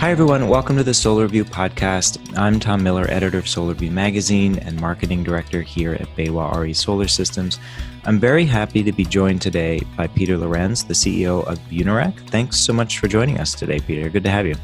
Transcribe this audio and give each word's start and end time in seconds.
Hi, 0.00 0.10
everyone. 0.10 0.48
Welcome 0.48 0.78
to 0.78 0.82
the 0.82 0.94
Solar 0.94 1.26
View 1.26 1.44
podcast. 1.44 2.34
I'm 2.34 2.58
Tom 2.58 2.82
Miller, 2.82 3.04
editor 3.10 3.36
of 3.36 3.46
Solar 3.46 3.74
View 3.74 3.90
magazine 3.90 4.58
and 4.60 4.80
marketing 4.80 5.22
director 5.22 5.60
here 5.60 5.92
at 5.92 6.08
BayWa 6.16 6.56
RE 6.56 6.72
Solar 6.72 7.06
Systems. 7.06 7.58
I'm 8.06 8.18
very 8.18 8.46
happy 8.46 8.82
to 8.82 8.92
be 8.92 9.04
joined 9.04 9.42
today 9.42 9.82
by 9.98 10.06
Peter 10.06 10.38
Lorenz, 10.38 10.84
the 10.84 10.94
CEO 10.94 11.46
of 11.46 11.58
Unirac. 11.68 12.30
Thanks 12.30 12.58
so 12.58 12.72
much 12.72 12.98
for 12.98 13.08
joining 13.08 13.40
us 13.40 13.52
today, 13.52 13.78
Peter. 13.78 14.08
Good 14.08 14.24
to 14.24 14.30
have 14.30 14.46
you. 14.46 14.54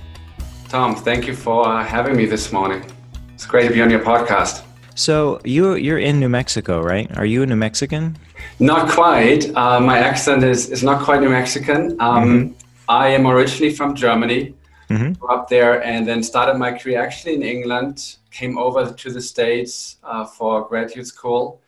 Tom, 0.70 0.96
thank 0.96 1.26
you 1.26 1.36
for 1.36 1.68
uh, 1.68 1.84
having 1.84 2.16
me 2.16 2.24
this 2.24 2.50
morning. 2.50 2.90
It's 3.34 3.44
great 3.44 3.68
to 3.68 3.74
be 3.74 3.82
on 3.82 3.90
your 3.90 4.00
podcast. 4.00 4.64
So 4.94 5.38
you 5.44 5.74
you're 5.74 5.98
in 5.98 6.18
New 6.18 6.30
Mexico, 6.30 6.80
right? 6.80 7.14
Are 7.18 7.26
you 7.26 7.42
a 7.42 7.46
New 7.46 7.56
Mexican? 7.56 8.16
Not 8.58 8.88
quite. 8.88 9.54
Uh, 9.54 9.80
my 9.80 9.98
accent 9.98 10.44
is, 10.44 10.70
is 10.70 10.82
not 10.82 11.04
quite 11.04 11.20
New 11.20 11.28
Mexican. 11.28 12.00
Um, 12.00 12.24
mm-hmm. 12.24 12.52
I 12.88 13.08
am 13.08 13.26
originally 13.26 13.74
from 13.74 13.94
Germany 13.94 14.54
mm-hmm. 14.88 15.24
up 15.30 15.48
there, 15.48 15.82
and 15.82 16.06
then 16.06 16.22
started 16.22 16.58
my 16.58 16.72
career 16.72 17.00
actually 17.02 17.34
in 17.34 17.42
England. 17.42 18.16
Came 18.30 18.58
over 18.58 18.92
to 18.92 19.10
the 19.10 19.20
States 19.20 19.96
uh, 20.04 20.24
for 20.24 20.68
graduate 20.68 21.06
school, 21.06 21.60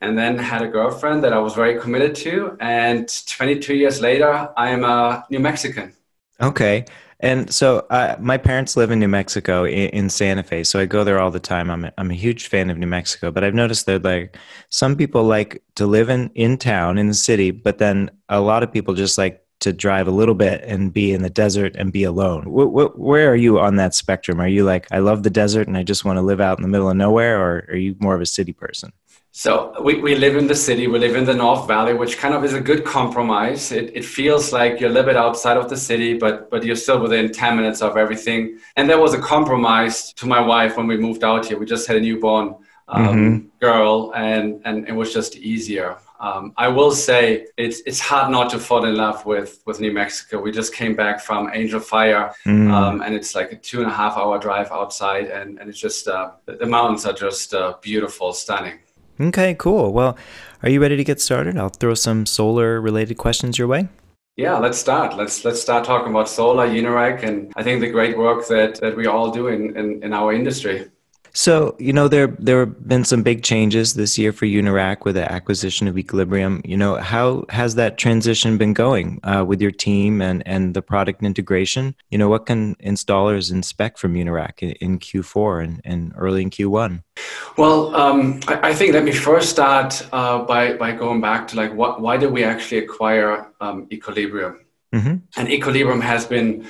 and 0.00 0.18
then 0.18 0.38
had 0.38 0.62
a 0.62 0.68
girlfriend 0.68 1.24
that 1.24 1.32
I 1.32 1.38
was 1.38 1.54
very 1.54 1.80
committed 1.80 2.14
to. 2.16 2.56
And 2.60 3.08
22 3.26 3.74
years 3.74 4.00
later, 4.00 4.50
I 4.56 4.70
am 4.70 4.84
a 4.84 5.24
New 5.30 5.40
Mexican. 5.40 5.92
Okay. 6.40 6.84
And 7.20 7.52
so 7.52 7.86
uh, 7.90 8.16
my 8.20 8.36
parents 8.36 8.76
live 8.76 8.90
in 8.90 8.98
New 8.98 9.08
Mexico 9.08 9.64
in, 9.64 9.88
in, 9.90 10.10
Santa 10.10 10.42
Fe, 10.42 10.64
so 10.64 10.78
I 10.78 10.84
go 10.84 11.04
there 11.04 11.20
all 11.20 11.30
the 11.30 11.40
time. 11.40 11.70
I'm 11.70 11.86
a, 11.86 11.92
I'm 11.96 12.10
a 12.10 12.14
huge 12.14 12.48
fan 12.48 12.70
of 12.70 12.76
New 12.76 12.86
Mexico, 12.86 13.30
but 13.30 13.44
I've 13.44 13.54
noticed 13.54 13.86
that 13.86 14.02
like 14.02 14.36
some 14.68 14.96
people 14.96 15.24
like 15.24 15.62
to 15.76 15.86
live 15.86 16.10
in 16.10 16.30
in 16.34 16.58
town 16.58 16.98
in 16.98 17.08
the 17.08 17.14
city, 17.14 17.50
but 17.50 17.78
then 17.78 18.10
a 18.28 18.40
lot 18.40 18.62
of 18.62 18.72
people 18.72 18.94
just 18.94 19.16
like 19.16 19.43
to 19.64 19.72
drive 19.72 20.06
a 20.06 20.10
little 20.10 20.34
bit 20.34 20.62
and 20.62 20.92
be 20.92 21.14
in 21.14 21.22
the 21.22 21.30
desert 21.30 21.74
and 21.74 21.90
be 21.90 22.04
alone. 22.04 22.44
where 22.44 23.30
are 23.30 23.36
you 23.36 23.58
on 23.58 23.76
that 23.76 23.94
spectrum? 23.94 24.38
Are 24.38 24.46
you 24.46 24.62
like, 24.62 24.86
I 24.92 24.98
love 24.98 25.22
the 25.22 25.30
desert 25.30 25.68
and 25.68 25.76
I 25.76 25.82
just 25.82 26.04
want 26.04 26.18
to 26.18 26.22
live 26.22 26.38
out 26.38 26.58
in 26.58 26.62
the 26.62 26.68
middle 26.68 26.90
of 26.90 26.96
nowhere, 26.96 27.40
or 27.40 27.64
are 27.70 27.76
you 27.76 27.96
more 27.98 28.14
of 28.14 28.20
a 28.20 28.26
city 28.26 28.52
person? 28.52 28.92
So 29.32 29.74
we, 29.82 30.00
we 30.00 30.16
live 30.16 30.36
in 30.36 30.46
the 30.48 30.54
city, 30.54 30.86
we 30.86 30.98
live 30.98 31.16
in 31.16 31.24
the 31.24 31.34
North 31.34 31.66
Valley, 31.66 31.94
which 31.94 32.18
kind 32.18 32.34
of 32.34 32.44
is 32.44 32.52
a 32.52 32.60
good 32.60 32.84
compromise. 32.84 33.72
It, 33.72 33.96
it 33.96 34.04
feels 34.04 34.52
like 34.52 34.80
you're 34.80 34.90
a 34.90 34.92
little 34.92 35.10
bit 35.10 35.16
outside 35.16 35.56
of 35.56 35.70
the 35.70 35.78
city, 35.78 36.18
but, 36.18 36.50
but 36.50 36.62
you're 36.62 36.76
still 36.76 37.00
within 37.00 37.32
10 37.32 37.56
minutes 37.56 37.80
of 37.80 37.96
everything. 37.96 38.58
And 38.76 38.88
there 38.88 39.00
was 39.00 39.14
a 39.14 39.18
compromise 39.18 40.12
to 40.12 40.26
my 40.26 40.40
wife 40.40 40.76
when 40.76 40.86
we 40.86 40.98
moved 40.98 41.24
out 41.24 41.46
here. 41.46 41.58
We 41.58 41.64
just 41.64 41.88
had 41.88 41.96
a 41.96 42.00
newborn 42.00 42.54
um, 42.86 43.06
mm-hmm. 43.06 43.48
girl 43.60 44.12
and, 44.14 44.60
and 44.66 44.86
it 44.86 44.92
was 44.92 45.12
just 45.12 45.36
easier. 45.36 45.96
Um, 46.24 46.54
I 46.56 46.68
will 46.68 46.90
say 46.90 47.46
it's 47.58 47.80
it's 47.84 48.00
hard 48.00 48.30
not 48.30 48.48
to 48.52 48.58
fall 48.58 48.86
in 48.86 48.96
love 48.96 49.26
with 49.26 49.62
with 49.66 49.78
New 49.78 49.92
Mexico. 49.92 50.40
We 50.40 50.52
just 50.52 50.74
came 50.74 50.94
back 50.96 51.20
from 51.20 51.50
Angel 51.52 51.80
Fire, 51.80 52.34
mm. 52.46 52.72
um, 52.72 53.02
and 53.02 53.14
it's 53.14 53.34
like 53.34 53.52
a 53.52 53.56
two 53.56 53.82
and 53.82 53.90
a 53.90 53.94
half 53.94 54.16
hour 54.16 54.38
drive 54.38 54.70
outside, 54.72 55.26
and 55.26 55.58
and 55.58 55.68
it's 55.68 55.78
just 55.78 56.08
uh, 56.08 56.30
the 56.46 56.64
mountains 56.64 57.04
are 57.04 57.12
just 57.12 57.52
uh, 57.52 57.74
beautiful, 57.82 58.32
stunning. 58.32 58.78
Okay, 59.20 59.54
cool. 59.54 59.92
Well, 59.92 60.16
are 60.62 60.70
you 60.70 60.80
ready 60.80 60.96
to 60.96 61.04
get 61.04 61.20
started? 61.20 61.58
I'll 61.58 61.68
throw 61.68 61.94
some 61.94 62.24
solar 62.24 62.80
related 62.80 63.18
questions 63.18 63.58
your 63.58 63.68
way. 63.68 63.88
Yeah, 64.36 64.58
let's 64.58 64.78
start. 64.78 65.16
Let's 65.18 65.44
let's 65.44 65.60
start 65.60 65.84
talking 65.84 66.08
about 66.08 66.30
solar, 66.30 66.66
Unirac, 66.66 67.22
and 67.22 67.52
I 67.54 67.62
think 67.62 67.82
the 67.82 67.90
great 67.90 68.16
work 68.16 68.48
that 68.48 68.80
that 68.80 68.96
we 68.96 69.06
all 69.06 69.30
do 69.30 69.48
in, 69.48 69.76
in, 69.76 70.02
in 70.02 70.14
our 70.14 70.32
industry. 70.32 70.90
So, 71.36 71.74
you 71.80 71.92
know, 71.92 72.06
there 72.06 72.28
there 72.38 72.60
have 72.60 72.86
been 72.86 73.04
some 73.04 73.24
big 73.24 73.42
changes 73.42 73.94
this 73.94 74.16
year 74.16 74.32
for 74.32 74.46
Unirac 74.46 75.04
with 75.04 75.16
the 75.16 75.30
acquisition 75.30 75.88
of 75.88 75.98
Equilibrium. 75.98 76.62
You 76.64 76.76
know, 76.76 76.94
how 76.96 77.44
has 77.48 77.74
that 77.74 77.98
transition 77.98 78.56
been 78.56 78.72
going 78.72 79.18
uh, 79.24 79.44
with 79.44 79.60
your 79.60 79.72
team 79.72 80.22
and, 80.22 80.46
and 80.46 80.74
the 80.74 80.82
product 80.82 81.24
integration? 81.24 81.96
You 82.10 82.18
know, 82.18 82.28
what 82.28 82.46
can 82.46 82.76
installers 82.76 83.50
inspect 83.50 83.98
from 83.98 84.14
Unirac 84.14 84.62
in, 84.62 84.70
in 84.80 84.98
Q4 85.00 85.64
and, 85.64 85.80
and 85.84 86.12
early 86.16 86.40
in 86.40 86.50
Q1? 86.50 87.02
Well, 87.58 87.96
um, 87.96 88.38
I, 88.46 88.70
I, 88.70 88.74
think 88.74 88.92
let 88.92 89.04
me 89.04 89.12
first 89.12 89.50
start 89.50 90.06
uh, 90.12 90.44
by, 90.44 90.74
by 90.74 90.92
going 90.92 91.20
back 91.20 91.48
to 91.48 91.56
like, 91.56 91.74
what, 91.74 92.00
why 92.00 92.16
did 92.16 92.30
we 92.30 92.44
actually 92.44 92.78
acquire 92.78 93.48
um, 93.60 93.88
Equilibrium? 93.90 94.60
Mm-hmm. 94.92 95.16
And 95.36 95.48
Equilibrium 95.50 96.00
has 96.00 96.26
been 96.26 96.66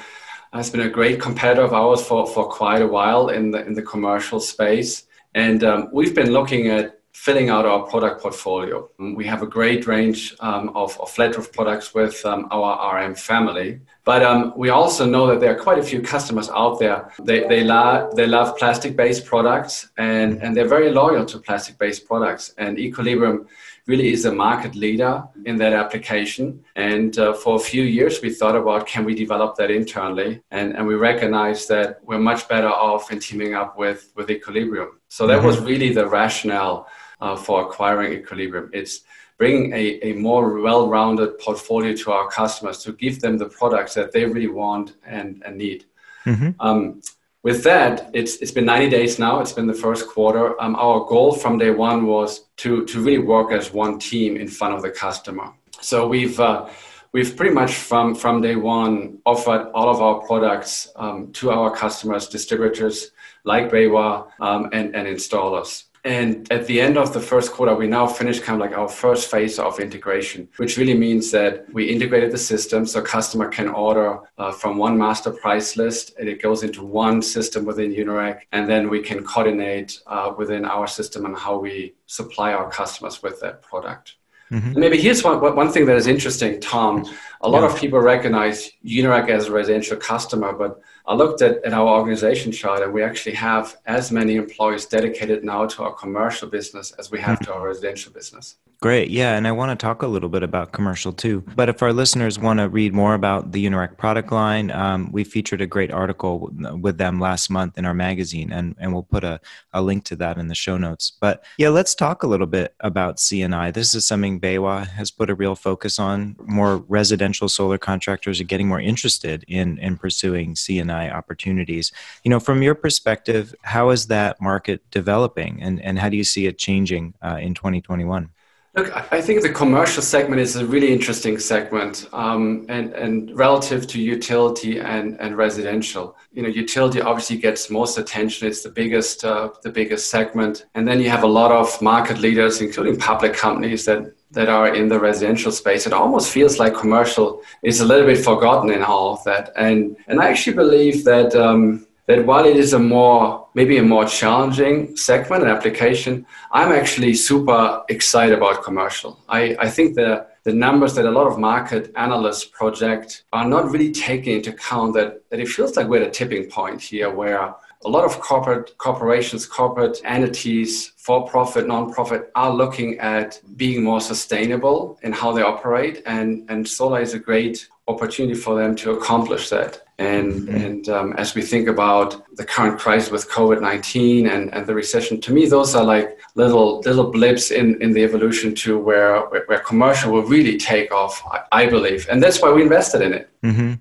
has 0.55 0.71
been 0.71 0.81
a 0.81 0.89
great 0.89 1.21
competitor 1.21 1.63
of 1.63 1.73
ours 1.73 2.01
for, 2.07 2.27
for 2.27 2.49
quite 2.49 2.81
a 2.81 2.87
while 2.87 3.29
in 3.29 3.51
the, 3.51 3.67
in 3.67 3.75
the 3.75 3.83
commercial 3.83 4.39
space. 4.39 5.07
And 5.35 5.65
um, 5.65 5.89
we've 5.93 6.15
been 6.15 6.31
looking 6.31 6.69
at 6.69 7.01
filling 7.13 7.49
out 7.49 7.67
our 7.67 7.83
product 7.87 8.23
portfolio. 8.23 8.89
We 8.99 9.25
have 9.27 9.43
a 9.43 9.47
great 9.47 9.87
range 9.87 10.35
um, 10.41 10.71
of, 10.75 10.99
of 11.01 11.11
flat 11.11 11.37
roof 11.37 11.53
products 11.53 11.95
with 11.95 12.25
um, 12.25 12.47
our 12.51 13.03
RM 13.03 13.15
family. 13.17 13.81
But 14.05 14.23
um, 14.23 14.53
we 14.55 14.69
also 14.69 15.07
know 15.07 15.27
that 15.29 15.41
there 15.41 15.57
are 15.57 15.59
quite 15.59 15.79
a 15.79 15.83
few 15.83 16.03
customers 16.03 16.51
out 16.51 16.79
there. 16.79 17.11
They, 17.23 17.49
they, 17.49 17.65
la- 17.65 18.11
they 18.11 18.27
love 18.27 18.57
plastic 18.59 18.97
based 18.97 19.25
products 19.25 19.91
and, 19.97 20.43
and 20.43 20.55
they're 20.55 20.69
very 20.69 20.91
loyal 20.91 21.25
to 21.25 21.39
plastic 21.39 21.79
based 21.79 22.07
products. 22.07 22.55
And 22.59 22.79
Equilibrium 22.79 23.47
really 23.87 24.13
is 24.13 24.27
a 24.27 24.33
market 24.33 24.75
leader 24.75 25.25
in 25.47 25.57
that 25.57 25.73
application. 25.73 26.63
And 26.77 27.19
uh, 27.19 27.33
for 27.33 27.57
a 27.57 27.59
few 27.59 27.83
years, 27.83 28.21
we 28.21 28.31
thought 28.31 28.57
about 28.57 28.87
can 28.87 29.05
we 29.05 29.15
develop 29.15 29.57
that 29.57 29.71
internally? 29.71 30.43
And, 30.51 30.77
and 30.77 30.87
we 30.87 30.97
recognized 30.97 31.69
that 31.71 32.01
we're 32.03 32.19
much 32.19 32.47
better 32.47 32.69
off 32.69 33.11
in 33.11 33.21
teaming 33.21 33.55
up 33.55 33.79
with, 33.79 34.13
with 34.17 34.31
Equilibrium. 34.31 35.01
So 35.09 35.27
that 35.27 35.39
mm-hmm. 35.39 35.47
was 35.47 35.61
really 35.61 35.93
the 35.93 36.07
rationale 36.07 36.89
uh, 37.23 37.37
for 37.37 37.63
acquiring 37.63 38.13
Equilibrium. 38.13 38.69
It's 38.75 39.01
bringing 39.45 39.75
a, 39.75 39.85
a 40.09 40.13
more 40.15 40.59
well-rounded 40.63 41.39
portfolio 41.39 41.95
to 41.95 42.11
our 42.11 42.27
customers 42.29 42.79
to 42.79 42.93
give 42.93 43.21
them 43.21 43.37
the 43.37 43.45
products 43.45 43.93
that 43.93 44.11
they 44.11 44.25
really 44.25 44.53
want 44.63 44.97
and, 45.05 45.43
and 45.45 45.59
need. 45.59 45.85
Mm-hmm. 46.25 46.53
Um, 46.61 47.03
with 47.43 47.63
that, 47.65 48.09
it's, 48.15 48.37
it's 48.37 48.53
been 48.53 48.65
90 48.65 48.89
days 48.89 49.19
now. 49.19 49.41
It's 49.41 49.53
been 49.53 49.67
the 49.67 49.81
first 49.87 50.09
quarter. 50.09 50.59
Um, 50.63 50.75
our 50.77 51.01
goal 51.05 51.35
from 51.35 51.59
day 51.59 51.73
one 51.73 52.07
was 52.07 52.47
to, 52.63 52.87
to 52.87 53.03
really 53.03 53.19
work 53.19 53.53
as 53.53 53.71
one 53.71 53.99
team 53.99 54.39
in 54.39 54.49
front 54.49 54.73
of 54.77 54.81
the 54.81 54.91
customer. 54.91 55.53
So 55.83 56.09
we've, 56.09 56.41
uh, 56.41 56.71
we've 57.13 57.37
pretty 57.37 57.55
much 57.55 57.75
from, 57.75 58.15
from 58.15 58.41
day 58.41 58.57
one 58.57 59.19
offered 59.27 59.71
all 59.75 59.91
of 59.91 60.01
our 60.01 60.21
products 60.27 60.89
um, 60.97 61.33
to 61.33 61.51
our 61.51 61.71
customers, 61.71 62.29
distributors 62.29 63.11
like 63.45 63.71
BayWa 63.71 64.27
um, 64.41 64.71
and, 64.73 64.97
and 64.97 65.07
installers. 65.07 65.85
And 66.05 66.51
at 66.53 66.67
the 66.67 66.83
end 66.83 66.99
of 66.99 67.15
the 67.15 67.21
first 67.21 67.51
quarter, 67.53 67.75
we 67.75 67.87
now 67.87 68.07
finished 68.07 68.43
kind 68.43 68.61
of 68.61 68.69
like 68.69 68.77
our 68.77 68.89
first 68.89 69.31
phase 69.31 69.59
of 69.59 69.81
integration, 69.81 70.49
which 70.59 70.77
really 70.77 70.93
means 70.93 71.31
that 71.31 71.67
we 71.73 71.87
integrated 71.87 72.31
the 72.31 72.39
system 72.39 72.85
so 72.85 73.01
customer 73.01 73.49
can 73.49 73.69
order 73.69 74.19
uh, 74.37 74.53
from 74.53 74.77
one 74.77 74.99
master 74.99 75.31
price 75.31 75.79
list 75.79 76.15
and 76.19 76.29
it 76.29 76.43
goes 76.43 76.63
into 76.63 76.85
one 76.85 77.23
system 77.23 77.65
within 77.65 77.91
Unirac. 77.91 78.41
And 78.53 78.69
then 78.69 78.91
we 78.91 79.01
can 79.01 79.25
coordinate 79.25 79.99
uh, 80.07 80.35
within 80.37 80.67
our 80.67 80.87
system 80.87 81.25
on 81.25 81.33
how 81.33 81.59
we 81.59 81.95
supply 82.05 82.53
our 82.53 82.71
customers 82.71 83.23
with 83.23 83.41
that 83.41 83.63
product. 83.63 84.17
Mm-hmm. 84.51 84.79
Maybe 84.79 85.01
here's 85.01 85.25
one, 85.25 85.41
one 85.41 85.73
thing 85.73 85.87
that 85.87 85.97
is 85.97 86.07
interesting, 86.07 86.61
Tom. 86.61 87.07
A 87.41 87.49
lot 87.49 87.63
yeah. 87.63 87.73
of 87.73 87.81
people 87.81 87.99
recognize 87.99 88.71
Unirac 88.85 89.31
as 89.31 89.47
a 89.47 89.53
residential 89.53 89.97
customer, 89.97 90.53
but 90.53 90.81
I 91.07 91.15
looked 91.15 91.43
at, 91.43 91.63
at 91.65 91.75
our 91.75 91.87
organization 91.87 92.51
chart 92.51 92.83
and 92.83 92.93
we 92.93 93.03
actually 93.03 93.35
have 93.35 93.77
as 93.85 94.11
many 94.11 94.37
employees 94.37 94.87
dedicated 94.87 95.45
now 95.45 95.67
to 95.67 95.83
our 95.83 95.93
commercial 95.93 96.49
business 96.49 96.93
as 96.93 97.11
we 97.11 97.21
have 97.21 97.41
to 97.41 97.53
our 97.53 97.67
residential 97.67 98.11
business. 98.11 98.57
Great. 98.81 99.09
Yeah. 99.09 99.37
And 99.37 99.47
I 99.47 99.53
want 99.53 99.79
to 99.79 99.83
talk 99.83 100.03
a 100.03 100.07
little 100.07 100.29
bit 100.29 100.43
about 100.43 100.73
commercial 100.73 101.13
too. 101.13 101.43
But 101.57 101.71
if 101.71 101.83
our 101.83 101.93
listeners 101.93 102.39
want 102.39 102.59
to 102.59 102.69
read 102.69 102.93
more 102.93 103.15
about 103.15 103.53
the 103.53 103.65
Unirac 103.65 103.97
product 103.97 104.31
line, 104.31 104.71
um, 104.71 105.11
we 105.11 105.25
featured 105.25 105.63
a 105.63 105.67
great 105.67 105.91
article 105.91 106.51
with 106.81 106.99
them 106.99 107.19
last 107.19 107.49
month 107.49 107.79
in 107.79 107.87
our 107.87 107.95
magazine, 107.95 108.53
and, 108.53 108.75
and 108.79 108.93
we'll 108.93 109.03
put 109.03 109.25
a, 109.25 109.41
a 109.73 109.81
link 109.81 110.05
to 110.05 110.17
that 110.17 110.37
in 110.37 110.49
the 110.49 110.55
show 110.55 110.77
notes. 110.77 111.13
But 111.19 111.45
yeah, 111.57 111.71
let's 111.71 111.95
talk 111.95 112.23
a 112.23 112.27
little 112.27 112.47
bit 112.47 112.75
about 112.81 113.17
CNI. 113.17 113.73
This 113.73 113.95
is 113.95 114.07
something 114.07 114.39
BayWa 114.39 114.89
has 114.89 115.11
put 115.11 115.31
a 115.31 115.35
real 115.35 115.55
focus 115.55 115.99
on. 115.99 116.37
More 116.41 116.77
residential 116.77 117.49
solar 117.49 117.79
contractors 117.79 118.39
are 118.39 118.45
getting 118.45 118.69
more 118.69 118.81
interested 118.81 119.47
in, 119.49 119.79
in 119.79 119.97
pursuing 119.97 120.55
CNI 120.55 120.94
opportunities. 120.95 121.93
You 122.23 122.31
know, 122.31 122.41
from 122.41 122.63
your 122.63 122.75
perspective, 122.75 123.55
how 123.63 123.91
is 123.91 124.07
that 124.07 124.41
market 124.41 124.83
developing 124.91 125.63
and, 125.63 125.81
and 125.83 125.99
how 125.99 126.09
do 126.09 126.17
you 126.17 126.25
see 126.25 126.47
it 126.47 126.59
changing 126.59 127.15
uh, 127.23 127.39
in 127.41 127.55
2021? 127.55 128.31
Look, 128.77 128.91
I 129.13 129.21
think 129.21 129.43
the 129.43 129.53
commercial 129.53 130.03
segment 130.03 130.41
is 130.41 130.57
a 130.57 130.67
really 130.67 130.93
interesting 130.93 131.39
segment, 131.39 132.09
um, 132.13 132.67
and 132.69 132.93
and 132.95 133.31
relative 133.39 133.87
to 133.87 134.01
utility 134.01 134.81
and, 134.81 135.17
and 135.21 135.37
residential. 135.37 136.17
You 136.33 136.43
know, 136.43 136.49
utility 136.49 137.01
obviously 137.01 137.37
gets 137.37 137.71
most 137.71 137.99
attention; 137.99 138.49
it's 138.49 138.65
the 138.65 138.71
biggest 138.71 139.25
uh, 139.25 139.51
the 139.63 139.71
biggest 139.71 140.11
segment, 140.11 140.67
and 140.75 140.89
then 140.89 141.01
you 141.01 141.09
have 141.09 141.23
a 141.23 141.29
lot 141.41 141.53
of 141.53 141.81
market 141.81 142.19
leaders, 142.19 142.61
including 142.61 142.99
public 142.99 143.35
companies 143.35 143.85
that 143.85 144.13
that 144.33 144.49
are 144.49 144.75
in 144.75 144.89
the 144.89 144.99
residential 144.99 145.53
space. 145.53 145.87
It 145.87 145.93
almost 145.93 146.33
feels 146.33 146.59
like 146.59 146.75
commercial 146.75 147.43
is 147.63 147.81
a 147.81 147.85
little 147.85 148.07
bit 148.07 148.25
forgotten 148.25 148.71
in 148.73 148.83
all 148.83 149.13
of 149.13 149.23
that, 149.23 149.53
and 149.55 149.97
and 150.09 150.21
I 150.21 150.31
actually 150.31 150.57
believe 150.57 151.05
that. 151.05 151.33
Um, 151.37 151.87
that 152.07 152.27
while 152.27 152.45
it 152.45 152.57
is 152.57 152.73
a 152.73 152.79
more 152.79 153.49
maybe 153.55 153.79
a 153.79 153.83
more 153.83 154.05
challenging 154.05 154.97
segment 154.97 155.43
and 155.43 155.51
application, 155.51 156.27
I'm 156.53 156.73
actually 156.73 157.15
super 157.15 157.83
excited 157.89 158.37
about 158.37 158.65
commercial. 158.65 159.23
I, 159.29 159.57
I 159.59 159.71
think 159.71 159.95
the 159.95 160.27
the 160.45 160.53
numbers 160.53 160.95
that 160.95 161.07
a 161.07 161.11
lot 161.11 161.27
of 161.27 161.39
market 161.39 161.91
analysts 161.97 162.45
project 162.45 163.25
are 163.33 163.49
not 163.49 163.71
really 163.71 163.93
taking 163.93 164.37
into 164.37 164.51
account 164.51 164.93
that, 164.93 165.29
that 165.31 165.41
it 165.41 165.49
feels 165.49 165.75
like 165.75 165.89
we're 165.89 166.03
at 166.03 166.09
a 166.09 166.11
tipping 166.11 166.51
point 166.51 166.83
here 166.83 167.11
where 167.11 167.55
a 167.85 167.89
lot 167.89 168.05
of 168.05 168.21
corporate 168.21 168.77
corporations, 168.79 169.47
corporate 169.47 170.01
entities, 170.05 170.93
for 170.97 171.27
profit, 171.27 171.67
non-profit 171.67 172.31
are 172.35 172.53
looking 172.53 172.99
at 172.99 173.41
being 173.57 173.83
more 173.83 174.01
sustainable 174.01 174.99
in 175.03 175.13
how 175.13 175.33
they 175.33 175.43
operate. 175.43 176.03
And, 176.07 176.49
and 176.51 176.67
solar 176.67 177.01
is 177.01 177.13
a 177.13 177.19
great 177.19 177.69
opportunity 177.87 178.35
for 178.35 178.59
them 178.59 178.75
to 178.77 178.93
accomplish 178.93 179.51
that. 179.51 179.83
And, 179.99 180.33
mm-hmm. 180.33 180.57
and 180.57 180.89
um, 180.89 181.13
as 181.13 181.35
we 181.35 181.43
think 181.43 181.69
about 181.69 182.25
the 182.37 182.45
current 182.45 182.81
crisis 182.81 183.11
with 183.11 183.31
COVID 183.31 183.61
19 183.61 184.27
and, 184.27 184.53
and 184.53 184.67
the 184.67 184.75
recession, 184.75 185.21
to 185.21 185.33
me, 185.33 185.47
those 185.47 185.75
are 185.75 185.85
like 185.85 186.19
little 186.35 186.81
little 186.81 187.11
blips 187.13 187.51
in, 187.51 187.81
in 187.81 187.93
the 187.93 188.03
evolution 188.03 188.55
to 188.57 188.79
where, 188.79 189.21
where, 189.21 189.61
commercial 189.61 190.13
will 190.13 190.25
really 190.25 190.57
take 190.57 190.91
off, 190.93 191.23
I, 191.31 191.43
I, 191.53 191.67
believe. 191.67 192.09
And 192.11 192.23
that's 192.23 192.43
why 192.43 192.51
we 192.51 192.63
invested 192.63 193.03
in 193.03 193.13
it. 193.13 193.31
Mm-hmm. 193.45 193.75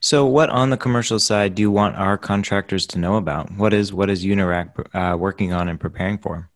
So, 0.00 0.26
what 0.26 0.50
on 0.50 0.70
the 0.70 0.76
commercial 0.76 1.20
side 1.20 1.54
do 1.54 1.62
you 1.62 1.70
want 1.70 1.96
our 1.96 2.18
contractors 2.18 2.86
to 2.88 2.98
know 2.98 3.16
about? 3.16 3.52
What 3.52 3.72
is 3.72 3.92
what 3.92 4.10
is 4.10 4.24
Unirac 4.24 4.70
uh, 4.94 5.16
working 5.16 5.52
on 5.52 5.68
and 5.68 5.78
preparing 5.78 6.18
for? 6.18 6.50